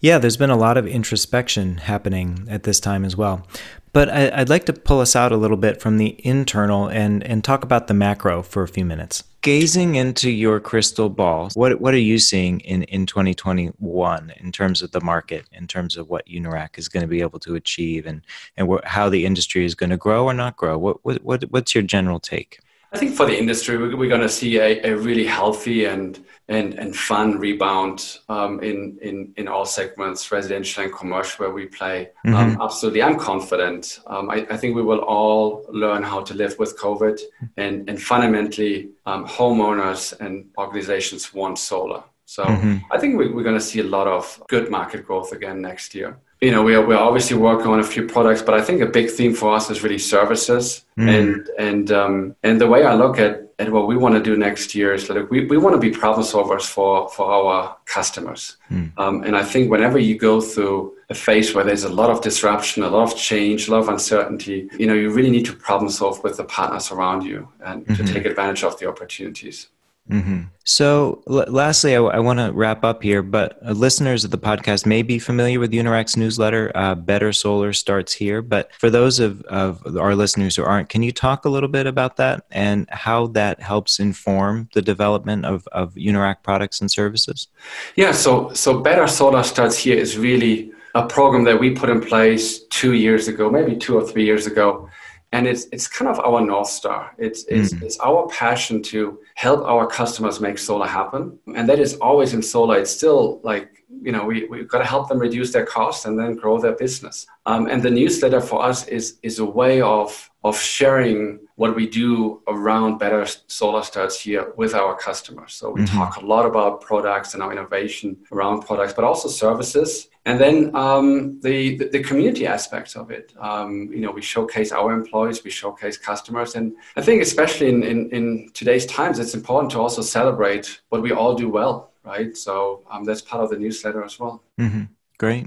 yeah, 0.00 0.18
there's 0.18 0.36
been 0.36 0.50
a 0.50 0.56
lot 0.56 0.76
of 0.76 0.88
introspection 0.88 1.78
happening 1.78 2.46
at 2.50 2.64
this 2.64 2.80
time 2.80 3.04
as 3.04 3.16
well. 3.16 3.46
But 3.92 4.08
I, 4.08 4.38
would 4.38 4.48
like 4.48 4.66
to 4.66 4.72
pull 4.72 5.00
us 5.00 5.16
out 5.16 5.32
a 5.32 5.36
little 5.36 5.56
bit 5.56 5.80
from 5.80 5.98
the 5.98 6.20
internal 6.24 6.88
and, 6.88 7.22
and 7.24 7.42
talk 7.42 7.64
about 7.64 7.86
the 7.86 7.94
macro 7.94 8.42
for 8.42 8.62
a 8.62 8.68
few 8.68 8.84
minutes. 8.84 9.24
Gazing 9.40 9.94
into 9.94 10.30
your 10.30 10.60
crystal 10.60 11.08
ball, 11.08 11.50
what, 11.54 11.80
what 11.80 11.94
are 11.94 11.98
you 11.98 12.18
seeing 12.18 12.60
in, 12.60 12.82
in 12.84 13.06
2021 13.06 14.32
in 14.36 14.52
terms 14.52 14.82
of 14.82 14.90
the 14.90 15.00
market, 15.00 15.46
in 15.52 15.66
terms 15.66 15.96
of 15.96 16.10
what 16.10 16.26
Unirac 16.26 16.76
is 16.76 16.88
going 16.88 17.02
to 17.02 17.08
be 17.08 17.20
able 17.20 17.38
to 17.40 17.54
achieve 17.54 18.04
and, 18.04 18.22
and 18.56 18.68
wh- 18.68 18.84
how 18.84 19.08
the 19.08 19.24
industry 19.24 19.64
is 19.64 19.74
going 19.74 19.90
to 19.90 19.96
grow 19.96 20.24
or 20.24 20.34
not 20.34 20.56
grow? 20.56 20.76
What, 20.76 21.04
what, 21.04 21.42
what's 21.44 21.74
your 21.74 21.82
general 21.82 22.18
take? 22.18 22.58
I 22.92 22.98
think 22.98 23.14
for 23.14 23.26
the 23.26 23.38
industry, 23.38 23.76
we're, 23.76 24.08
going 24.08 24.22
to 24.22 24.28
see 24.28 24.58
a, 24.58 24.80
a, 24.82 24.96
really 24.96 25.26
healthy 25.26 25.84
and 25.84 26.24
and, 26.48 26.72
and 26.74 26.96
fun 26.96 27.38
rebound 27.38 28.18
um, 28.30 28.60
in, 28.60 28.98
in 29.02 29.34
in 29.36 29.46
all 29.46 29.66
segments, 29.66 30.32
residential 30.32 30.84
and 30.84 30.92
commercial, 30.94 31.44
where 31.44 31.54
we 31.54 31.66
play. 31.66 32.08
Mm-hmm. 32.24 32.34
Um, 32.34 32.58
absolutely, 32.62 33.02
I'm 33.02 33.18
confident. 33.18 34.00
Um, 34.06 34.30
I, 34.30 34.46
I, 34.48 34.56
think 34.56 34.74
we 34.74 34.82
will 34.82 35.00
all 35.00 35.66
learn 35.68 36.02
how 36.02 36.22
to 36.22 36.32
live 36.32 36.58
with 36.58 36.78
COVID, 36.78 37.20
and 37.58 37.88
and 37.90 38.00
fundamentally, 38.00 38.90
um, 39.04 39.26
homeowners 39.26 40.18
and 40.20 40.50
organizations 40.56 41.34
want 41.34 41.58
solar. 41.58 42.02
So 42.28 42.44
mm-hmm. 42.44 42.76
I 42.92 42.98
think 42.98 43.18
we, 43.18 43.24
are 43.24 43.42
going 43.48 43.54
to 43.54 43.60
see 43.60 43.80
a 43.80 43.90
lot 43.96 44.06
of 44.06 44.42
good 44.48 44.70
market 44.70 45.06
growth 45.06 45.32
again 45.32 45.62
next 45.62 45.94
year 45.94 46.18
you 46.40 46.52
know, 46.52 46.62
we're, 46.62 46.86
we're 46.86 46.96
obviously 46.96 47.36
working 47.36 47.66
on 47.66 47.80
a 47.80 47.84
few 47.84 48.06
products, 48.06 48.42
but 48.42 48.54
I 48.54 48.62
think 48.62 48.80
a 48.80 48.86
big 48.86 49.10
theme 49.10 49.34
for 49.34 49.54
us 49.54 49.70
is 49.70 49.82
really 49.82 49.98
services. 49.98 50.84
Mm. 50.96 51.08
And 51.18 51.48
and 51.58 51.92
um, 51.92 52.36
and 52.42 52.60
the 52.60 52.66
way 52.68 52.84
I 52.84 52.94
look 52.94 53.18
at, 53.18 53.52
at 53.58 53.72
what 53.72 53.88
we 53.88 53.96
want 53.96 54.14
to 54.14 54.22
do 54.22 54.36
next 54.36 54.74
year 54.74 54.94
is 54.94 55.10
like 55.10 55.28
we, 55.30 55.46
we 55.46 55.58
want 55.58 55.74
to 55.74 55.80
be 55.80 55.90
problem 55.90 56.24
solvers 56.24 56.62
for, 56.62 57.08
for 57.08 57.26
our 57.30 57.76
customers. 57.86 58.56
Mm. 58.70 58.92
Um, 58.98 59.22
and 59.24 59.36
I 59.36 59.42
think 59.42 59.70
whenever 59.70 59.98
you 59.98 60.16
go 60.16 60.40
through 60.40 60.94
a 61.10 61.14
phase 61.14 61.54
where 61.54 61.64
there's 61.64 61.84
a 61.84 61.88
lot 61.88 62.10
of 62.10 62.20
disruption, 62.20 62.84
a 62.84 62.90
lot 62.90 63.10
of 63.10 63.18
change, 63.18 63.66
a 63.66 63.72
lot 63.72 63.80
of 63.80 63.88
uncertainty, 63.88 64.68
you 64.78 64.86
know, 64.86 64.94
you 64.94 65.10
really 65.10 65.30
need 65.30 65.46
to 65.46 65.54
problem 65.54 65.90
solve 65.90 66.22
with 66.22 66.36
the 66.36 66.44
partners 66.44 66.92
around 66.92 67.22
you 67.24 67.48
and 67.64 67.84
mm-hmm. 67.84 68.04
to 68.04 68.12
take 68.12 68.26
advantage 68.26 68.62
of 68.62 68.78
the 68.78 68.88
opportunities. 68.88 69.68
Mm-hmm. 70.10 70.42
So, 70.64 71.22
l- 71.28 71.44
lastly, 71.48 71.92
I, 71.92 71.96
w- 71.96 72.12
I 72.12 72.18
want 72.18 72.38
to 72.38 72.52
wrap 72.52 72.84
up 72.84 73.02
here, 73.02 73.22
but 73.22 73.58
uh, 73.64 73.72
listeners 73.72 74.24
of 74.24 74.30
the 74.30 74.38
podcast 74.38 74.86
may 74.86 75.02
be 75.02 75.18
familiar 75.18 75.60
with 75.60 75.72
Unirac's 75.72 76.16
newsletter, 76.16 76.72
uh, 76.74 76.94
Better 76.94 77.32
Solar 77.32 77.72
Starts 77.72 78.12
Here. 78.12 78.42
But 78.42 78.72
for 78.74 78.90
those 78.90 79.18
of, 79.18 79.42
of 79.42 79.96
our 79.96 80.14
listeners 80.14 80.56
who 80.56 80.64
aren't, 80.64 80.88
can 80.88 81.02
you 81.02 81.12
talk 81.12 81.44
a 81.44 81.48
little 81.48 81.68
bit 81.68 81.86
about 81.86 82.16
that 82.16 82.44
and 82.50 82.88
how 82.90 83.28
that 83.28 83.60
helps 83.60 83.98
inform 83.98 84.68
the 84.74 84.82
development 84.82 85.44
of, 85.44 85.66
of 85.72 85.94
Unirac 85.94 86.42
products 86.42 86.80
and 86.80 86.90
services? 86.90 87.48
Yeah, 87.96 88.12
so, 88.12 88.52
so 88.52 88.80
Better 88.80 89.06
Solar 89.06 89.42
Starts 89.42 89.78
Here 89.78 89.96
is 89.96 90.18
really 90.18 90.72
a 90.94 91.06
program 91.06 91.44
that 91.44 91.60
we 91.60 91.70
put 91.70 91.90
in 91.90 92.00
place 92.00 92.60
two 92.68 92.94
years 92.94 93.28
ago, 93.28 93.50
maybe 93.50 93.76
two 93.76 93.96
or 93.96 94.06
three 94.06 94.24
years 94.24 94.46
ago 94.46 94.88
and 95.32 95.46
it's 95.46 95.66
it's 95.72 95.86
kind 95.86 96.10
of 96.10 96.18
our 96.20 96.40
north 96.40 96.68
star. 96.68 97.14
It's 97.18 97.44
it's, 97.44 97.74
mm. 97.74 97.82
it's 97.82 97.98
our 98.00 98.26
passion 98.28 98.82
to 98.84 99.18
help 99.34 99.64
our 99.64 99.86
customers 99.86 100.40
make 100.40 100.58
solar 100.58 100.86
happen. 100.86 101.38
And 101.54 101.68
that 101.68 101.78
is 101.78 101.94
always 101.96 102.32
in 102.34 102.42
solar. 102.42 102.78
It's 102.78 102.90
still 102.90 103.40
like 103.42 103.77
you 104.02 104.12
know 104.12 104.24
we, 104.24 104.46
we've 104.46 104.68
got 104.68 104.78
to 104.78 104.84
help 104.84 105.08
them 105.08 105.18
reduce 105.18 105.52
their 105.52 105.66
costs 105.66 106.04
and 106.04 106.18
then 106.18 106.34
grow 106.34 106.58
their 106.58 106.76
business. 106.76 107.26
Um, 107.46 107.66
and 107.66 107.82
the 107.82 107.90
newsletter 107.90 108.40
for 108.40 108.62
us 108.64 108.86
is 108.88 109.18
is 109.22 109.38
a 109.38 109.44
way 109.44 109.80
of 109.80 110.30
of 110.44 110.58
sharing 110.58 111.40
what 111.56 111.74
we 111.74 111.88
do 111.88 112.40
around 112.46 112.98
better 112.98 113.26
solar 113.48 113.82
starts 113.82 114.20
here 114.20 114.52
with 114.56 114.74
our 114.74 114.96
customers. 114.96 115.54
So 115.54 115.70
we 115.70 115.82
mm-hmm. 115.82 115.98
talk 115.98 116.16
a 116.16 116.24
lot 116.24 116.46
about 116.46 116.80
products 116.80 117.34
and 117.34 117.42
our 117.42 117.50
innovation 117.50 118.16
around 118.30 118.62
products 118.62 118.92
but 118.92 119.04
also 119.04 119.28
services. 119.28 120.08
And 120.24 120.38
then 120.38 120.76
um, 120.76 121.40
the, 121.40 121.76
the, 121.78 121.88
the 121.88 122.02
community 122.02 122.46
aspects 122.46 122.94
of 122.96 123.10
it. 123.10 123.32
Um, 123.38 123.88
you 123.90 124.00
know, 124.00 124.10
we 124.10 124.22
showcase 124.22 124.72
our 124.72 124.92
employees, 124.92 125.42
we 125.42 125.50
showcase 125.50 125.96
customers, 125.96 126.54
and 126.54 126.74
I 126.96 127.02
think 127.02 127.22
especially 127.22 127.70
in, 127.70 127.82
in, 127.82 128.10
in, 128.10 128.50
today's 128.52 128.84
times, 128.86 129.18
it's 129.18 129.34
important 129.34 129.72
to 129.72 129.80
also 129.80 130.02
celebrate 130.02 130.82
what 130.90 131.00
we 131.02 131.12
all 131.12 131.34
do 131.34 131.48
well, 131.48 131.92
right? 132.08 132.36
So 132.36 132.82
um, 132.90 133.04
that's 133.04 133.20
part 133.20 133.44
of 133.44 133.50
the 133.50 133.58
newsletter 133.58 134.02
as 134.02 134.18
well. 134.18 134.42
Mm-hmm. 134.58 134.84
Great. 135.18 135.46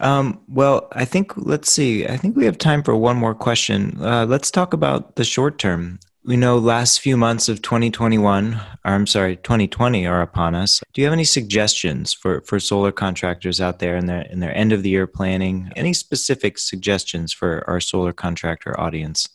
Um, 0.00 0.40
well, 0.48 0.88
I 0.92 1.04
think 1.04 1.32
let's 1.36 1.70
see. 1.70 2.06
I 2.06 2.16
think 2.16 2.36
we 2.36 2.44
have 2.44 2.58
time 2.58 2.82
for 2.82 2.96
one 2.96 3.16
more 3.16 3.34
question. 3.34 3.98
Uh, 4.00 4.26
let's 4.26 4.50
talk 4.50 4.72
about 4.72 5.16
the 5.16 5.24
short 5.24 5.58
term. 5.58 5.98
We 6.26 6.38
know 6.38 6.56
last 6.56 7.00
few 7.00 7.18
months 7.18 7.50
of 7.50 7.60
2021, 7.60 8.54
or 8.54 8.60
I'm 8.82 9.06
sorry, 9.06 9.36
2020 9.36 10.06
are 10.06 10.22
upon 10.22 10.54
us. 10.54 10.80
Do 10.94 11.02
you 11.02 11.06
have 11.06 11.12
any 11.12 11.24
suggestions 11.24 12.14
for, 12.14 12.40
for 12.42 12.58
solar 12.58 12.92
contractors 12.92 13.60
out 13.60 13.78
there 13.78 13.94
in 13.96 14.06
their 14.06 14.22
in 14.22 14.40
their 14.40 14.56
end 14.56 14.72
of 14.72 14.82
the 14.82 14.88
year 14.88 15.06
planning? 15.06 15.70
Any 15.76 15.92
specific 15.92 16.58
suggestions 16.58 17.32
for 17.32 17.62
our 17.68 17.78
solar 17.78 18.14
contractor 18.14 18.78
audience? 18.80 19.28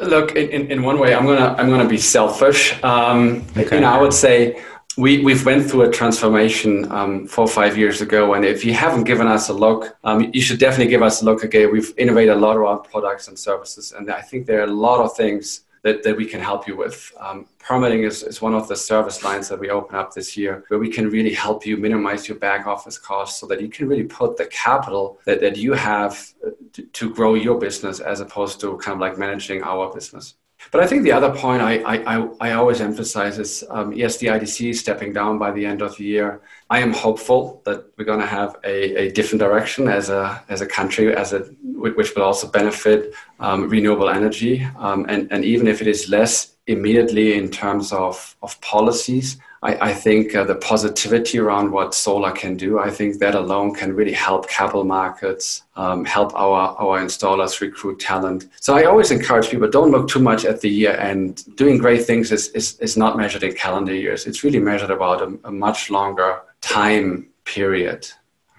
Look, 0.00 0.36
in, 0.36 0.70
in 0.70 0.82
one 0.82 0.98
way, 0.98 1.14
I'm 1.14 1.26
gonna 1.26 1.54
I'm 1.58 1.68
gonna 1.68 1.88
be 1.88 1.98
selfish. 1.98 2.82
Um, 2.82 3.44
okay. 3.56 3.76
You 3.76 3.82
know, 3.82 3.90
I 3.90 4.00
would 4.00 4.14
say 4.14 4.62
we, 4.96 5.18
we've 5.22 5.44
went 5.44 5.68
through 5.70 5.82
a 5.82 5.90
transformation 5.90 6.90
um, 6.90 7.26
four 7.26 7.44
or 7.44 7.48
five 7.48 7.76
years 7.76 8.00
ago. 8.00 8.34
And 8.34 8.44
if 8.44 8.64
you 8.64 8.72
haven't 8.72 9.04
given 9.04 9.26
us 9.26 9.50
a 9.50 9.52
look, 9.52 9.96
um, 10.04 10.30
you 10.32 10.40
should 10.40 10.58
definitely 10.58 10.90
give 10.90 11.02
us 11.02 11.20
a 11.20 11.24
look 11.24 11.44
again. 11.44 11.70
We've 11.70 11.92
innovated 11.98 12.34
a 12.34 12.38
lot 12.38 12.56
around 12.56 12.84
products 12.84 13.28
and 13.28 13.38
services. 13.38 13.92
And 13.92 14.10
I 14.10 14.22
think 14.22 14.46
there 14.46 14.60
are 14.60 14.64
a 14.64 14.72
lot 14.72 15.00
of 15.00 15.14
things 15.14 15.62
that, 15.82 16.02
that 16.02 16.16
we 16.16 16.24
can 16.24 16.40
help 16.40 16.66
you 16.66 16.76
with. 16.76 17.12
Um, 17.20 17.46
permitting 17.58 18.04
is, 18.04 18.22
is 18.22 18.40
one 18.40 18.54
of 18.54 18.68
the 18.68 18.74
service 18.74 19.22
lines 19.22 19.48
that 19.50 19.60
we 19.60 19.68
open 19.68 19.96
up 19.96 20.14
this 20.14 20.36
year 20.36 20.64
where 20.68 20.80
we 20.80 20.90
can 20.90 21.10
really 21.10 21.34
help 21.34 21.66
you 21.66 21.76
minimize 21.76 22.26
your 22.26 22.38
back 22.38 22.66
office 22.66 22.98
costs 22.98 23.38
so 23.38 23.46
that 23.46 23.60
you 23.60 23.68
can 23.68 23.86
really 23.88 24.04
put 24.04 24.36
the 24.36 24.46
capital 24.46 25.20
that, 25.26 25.40
that 25.40 25.56
you 25.56 25.74
have 25.74 26.32
to, 26.72 26.82
to 26.82 27.14
grow 27.14 27.34
your 27.34 27.58
business 27.58 28.00
as 28.00 28.20
opposed 28.20 28.60
to 28.62 28.78
kind 28.78 28.94
of 28.94 29.00
like 29.00 29.18
managing 29.18 29.62
our 29.62 29.92
business. 29.92 30.34
But 30.72 30.82
I 30.82 30.86
think 30.86 31.04
the 31.04 31.12
other 31.12 31.30
point 31.34 31.62
I, 31.62 31.74
I, 31.96 32.28
I 32.40 32.52
always 32.52 32.80
emphasize 32.80 33.38
is 33.38 33.64
um, 33.70 33.92
yes, 33.92 34.16
the 34.16 34.26
ITC 34.28 34.70
is 34.70 34.80
stepping 34.80 35.12
down 35.12 35.38
by 35.38 35.52
the 35.52 35.64
end 35.64 35.82
of 35.82 35.96
the 35.96 36.04
year. 36.04 36.40
I 36.70 36.80
am 36.80 36.92
hopeful 36.92 37.62
that 37.64 37.86
we're 37.96 38.04
going 38.04 38.20
to 38.20 38.26
have 38.26 38.56
a, 38.64 39.06
a 39.06 39.12
different 39.12 39.40
direction 39.40 39.86
as 39.88 40.08
a, 40.08 40.42
as 40.48 40.60
a 40.62 40.66
country, 40.66 41.14
as 41.14 41.32
a, 41.32 41.40
which 41.62 42.14
will 42.14 42.22
also 42.22 42.48
benefit 42.48 43.14
um, 43.38 43.68
renewable 43.68 44.08
energy. 44.08 44.66
Um, 44.78 45.06
and, 45.08 45.30
and 45.30 45.44
even 45.44 45.68
if 45.68 45.80
it 45.80 45.86
is 45.86 46.08
less 46.08 46.56
immediately 46.66 47.34
in 47.34 47.50
terms 47.50 47.92
of, 47.92 48.36
of 48.42 48.60
policies, 48.60 49.38
I, 49.66 49.90
I 49.90 49.94
think 49.94 50.34
uh, 50.34 50.44
the 50.44 50.54
positivity 50.54 51.38
around 51.40 51.72
what 51.72 51.92
solar 51.92 52.30
can 52.30 52.56
do, 52.56 52.78
I 52.78 52.90
think 52.90 53.18
that 53.18 53.34
alone 53.34 53.74
can 53.74 53.94
really 53.94 54.12
help 54.12 54.48
capital 54.48 54.84
markets, 54.84 55.62
um, 55.74 56.04
help 56.04 56.32
our, 56.34 56.76
our 56.78 57.00
installers 57.00 57.60
recruit 57.60 57.98
talent. 57.98 58.48
So 58.60 58.76
I 58.76 58.84
always 58.84 59.10
encourage 59.10 59.50
people 59.50 59.68
don't 59.68 59.90
look 59.90 60.08
too 60.08 60.20
much 60.20 60.44
at 60.44 60.60
the 60.60 60.70
year 60.70 60.96
and 61.00 61.44
doing 61.56 61.78
great 61.78 62.04
things 62.04 62.30
is, 62.30 62.48
is, 62.50 62.78
is 62.78 62.96
not 62.96 63.16
measured 63.16 63.42
in 63.42 63.54
calendar 63.54 63.94
years. 63.94 64.26
It's 64.28 64.44
really 64.44 64.60
measured 64.60 64.92
about 64.92 65.20
a, 65.20 65.36
a 65.44 65.50
much 65.50 65.90
longer 65.90 66.42
time 66.60 67.28
period, 67.44 68.02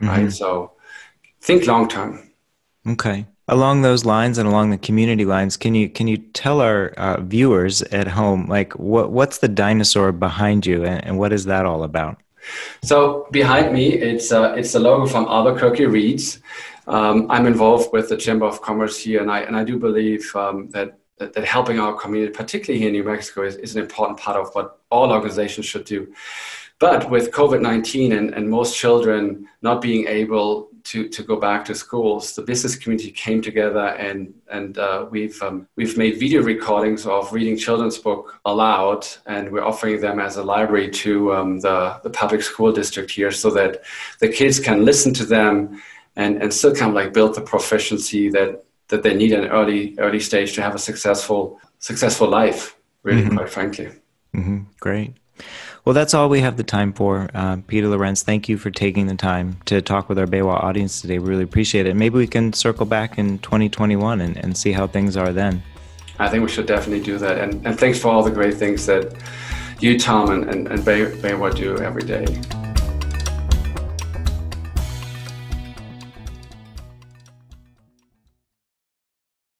mm-hmm. 0.02 0.08
right? 0.10 0.32
So 0.32 0.74
think 1.42 1.68
long 1.68 1.88
term. 1.88 2.32
Okay. 2.86 3.26
Along 3.50 3.82
those 3.82 4.04
lines 4.04 4.38
and 4.38 4.48
along 4.48 4.72
the 4.72 4.78
community 4.78 5.24
lines, 5.24 5.56
can 5.56 5.74
you 5.74 5.88
can 5.90 6.08
you 6.08 6.18
tell 6.18 6.60
our 6.60 6.90
uh, 6.98 7.22
viewers 7.22 7.82
at 7.82 8.08
home 8.08 8.46
like 8.48 8.74
what 8.74 9.12
what's 9.12 9.38
the 9.38 9.48
dinosaur 9.48 10.12
behind 10.12 10.66
you 10.66 10.84
and, 10.84 11.04
and 11.06 11.18
what 11.18 11.32
is 11.32 11.46
that 11.46 11.66
all 11.66 11.84
about? 11.84 12.18
So 12.84 13.28
behind 13.32 13.74
me, 13.74 13.94
it's 13.94 14.32
uh, 14.32 14.54
it's 14.58 14.74
the 14.74 14.80
logo 14.80 15.06
from 15.06 15.26
Albuquerque 15.28 15.86
Reads. 15.86 16.40
Um, 16.88 17.28
I'm 17.30 17.46
involved 17.46 17.92
with 17.92 18.10
the 18.10 18.18
Chamber 18.18 18.46
of 18.46 18.62
Commerce 18.62 19.00
here, 19.00 19.22
and 19.22 19.32
I 19.32 19.40
and 19.40 19.56
I 19.56 19.64
do 19.64 19.78
believe 19.78 20.34
um, 20.36 20.70
that, 20.70 20.98
that, 21.18 21.34
that 21.34 21.46
helping 21.46 21.80
our 21.80 21.94
community, 21.94 22.32
particularly 22.32 22.80
here 22.80 22.90
in 22.90 22.94
New 22.94 23.04
Mexico, 23.04 23.44
is, 23.44 23.56
is 23.58 23.76
an 23.76 23.82
important 23.82 24.20
part 24.20 24.38
of 24.38 24.54
what 24.56 24.80
all 24.90 25.12
organizations 25.12 25.66
should 25.66 25.86
do. 25.86 26.14
But 26.80 27.10
with 27.10 27.32
COVID 27.32 27.62
19 27.62 28.12
and, 28.12 28.34
and 28.34 28.50
most 28.50 28.78
children 28.78 29.48
not 29.62 29.82
being 29.82 30.08
able 30.08 30.70
to, 30.88 31.10
to 31.10 31.22
go 31.22 31.36
back 31.36 31.66
to 31.66 31.76
schools, 31.76 32.34
the 32.34 32.42
business 32.42 32.76
community 32.78 33.12
came 33.12 33.42
together 33.42 33.88
and, 34.00 34.34
and 34.50 34.78
uh, 34.78 35.06
we've, 35.10 35.42
um, 35.42 35.68
we've 35.76 35.98
made 35.98 36.18
video 36.18 36.42
recordings 36.42 37.06
of 37.06 37.34
reading 37.34 37.58
children's 37.58 37.98
book 37.98 38.40
aloud 38.46 39.06
and 39.26 39.52
we're 39.52 39.66
offering 39.66 40.00
them 40.00 40.20
as 40.20 40.38
a 40.38 40.44
library 40.44 40.90
to 40.90 41.34
um, 41.34 41.60
the, 41.60 42.00
the 42.04 42.10
public 42.10 42.42
school 42.42 42.72
district 42.72 43.12
here 43.12 43.32
so 43.32 43.50
that 43.50 43.82
the 44.20 44.30
kids 44.30 44.62
can 44.62 44.86
listen 44.86 45.14
to 45.14 45.26
them 45.26 45.82
and, 46.16 46.42
and 46.42 46.54
still 46.54 46.74
kind 46.74 46.90
of 46.90 46.96
like 46.96 47.14
build 47.14 47.36
the 47.36 47.42
proficiency 47.42 48.30
that, 48.30 48.64
that 48.88 49.04
they 49.04 49.14
need 49.14 49.34
in 49.34 49.44
an 49.44 49.50
early, 49.50 49.94
early 50.00 50.22
stage 50.22 50.54
to 50.54 50.62
have 50.62 50.74
a 50.74 50.80
successful, 50.80 51.60
successful 51.80 52.30
life, 52.30 52.78
really, 53.04 53.24
mm-hmm. 53.24 53.36
quite 53.36 53.50
frankly. 53.50 53.88
Mm-hmm. 54.34 54.60
Great. 54.80 55.16
Well, 55.88 55.94
that's 55.94 56.14
all 56.14 56.28
we 56.28 56.42
have 56.42 56.58
the 56.58 56.66
time 56.66 56.92
for. 56.92 57.30
Uh, 57.34 57.60
Peter 57.66 57.88
Lorenz, 57.88 58.22
thank 58.22 58.50
you 58.50 58.58
for 58.58 58.70
taking 58.70 59.08
the 59.08 59.16
time 59.16 59.56
to 59.68 59.82
talk 59.82 60.10
with 60.10 60.20
our 60.20 60.26
BayWa 60.26 60.62
audience 60.62 61.00
today. 61.00 61.18
We 61.18 61.30
really 61.30 61.46
appreciate 61.46 61.86
it. 61.86 61.96
Maybe 61.96 62.18
we 62.18 62.28
can 62.28 62.52
circle 62.52 62.86
back 62.86 63.18
in 63.18 63.40
2021 63.40 64.20
and, 64.20 64.36
and 64.36 64.58
see 64.58 64.74
how 64.74 64.86
things 64.86 65.16
are 65.16 65.32
then. 65.32 65.64
I 66.20 66.28
think 66.28 66.44
we 66.44 66.50
should 66.50 66.66
definitely 66.66 67.06
do 67.06 67.18
that. 67.20 67.38
And, 67.38 67.66
and 67.66 67.80
thanks 67.80 68.00
for 68.00 68.10
all 68.10 68.22
the 68.22 68.32
great 68.32 68.56
things 68.56 68.86
that 68.88 69.16
you, 69.80 69.98
Tom, 69.98 70.30
and, 70.30 70.50
and, 70.50 70.68
and 70.68 70.82
BayWa 70.82 71.56
do 71.56 71.78
every 71.78 72.04
day. 72.04 72.26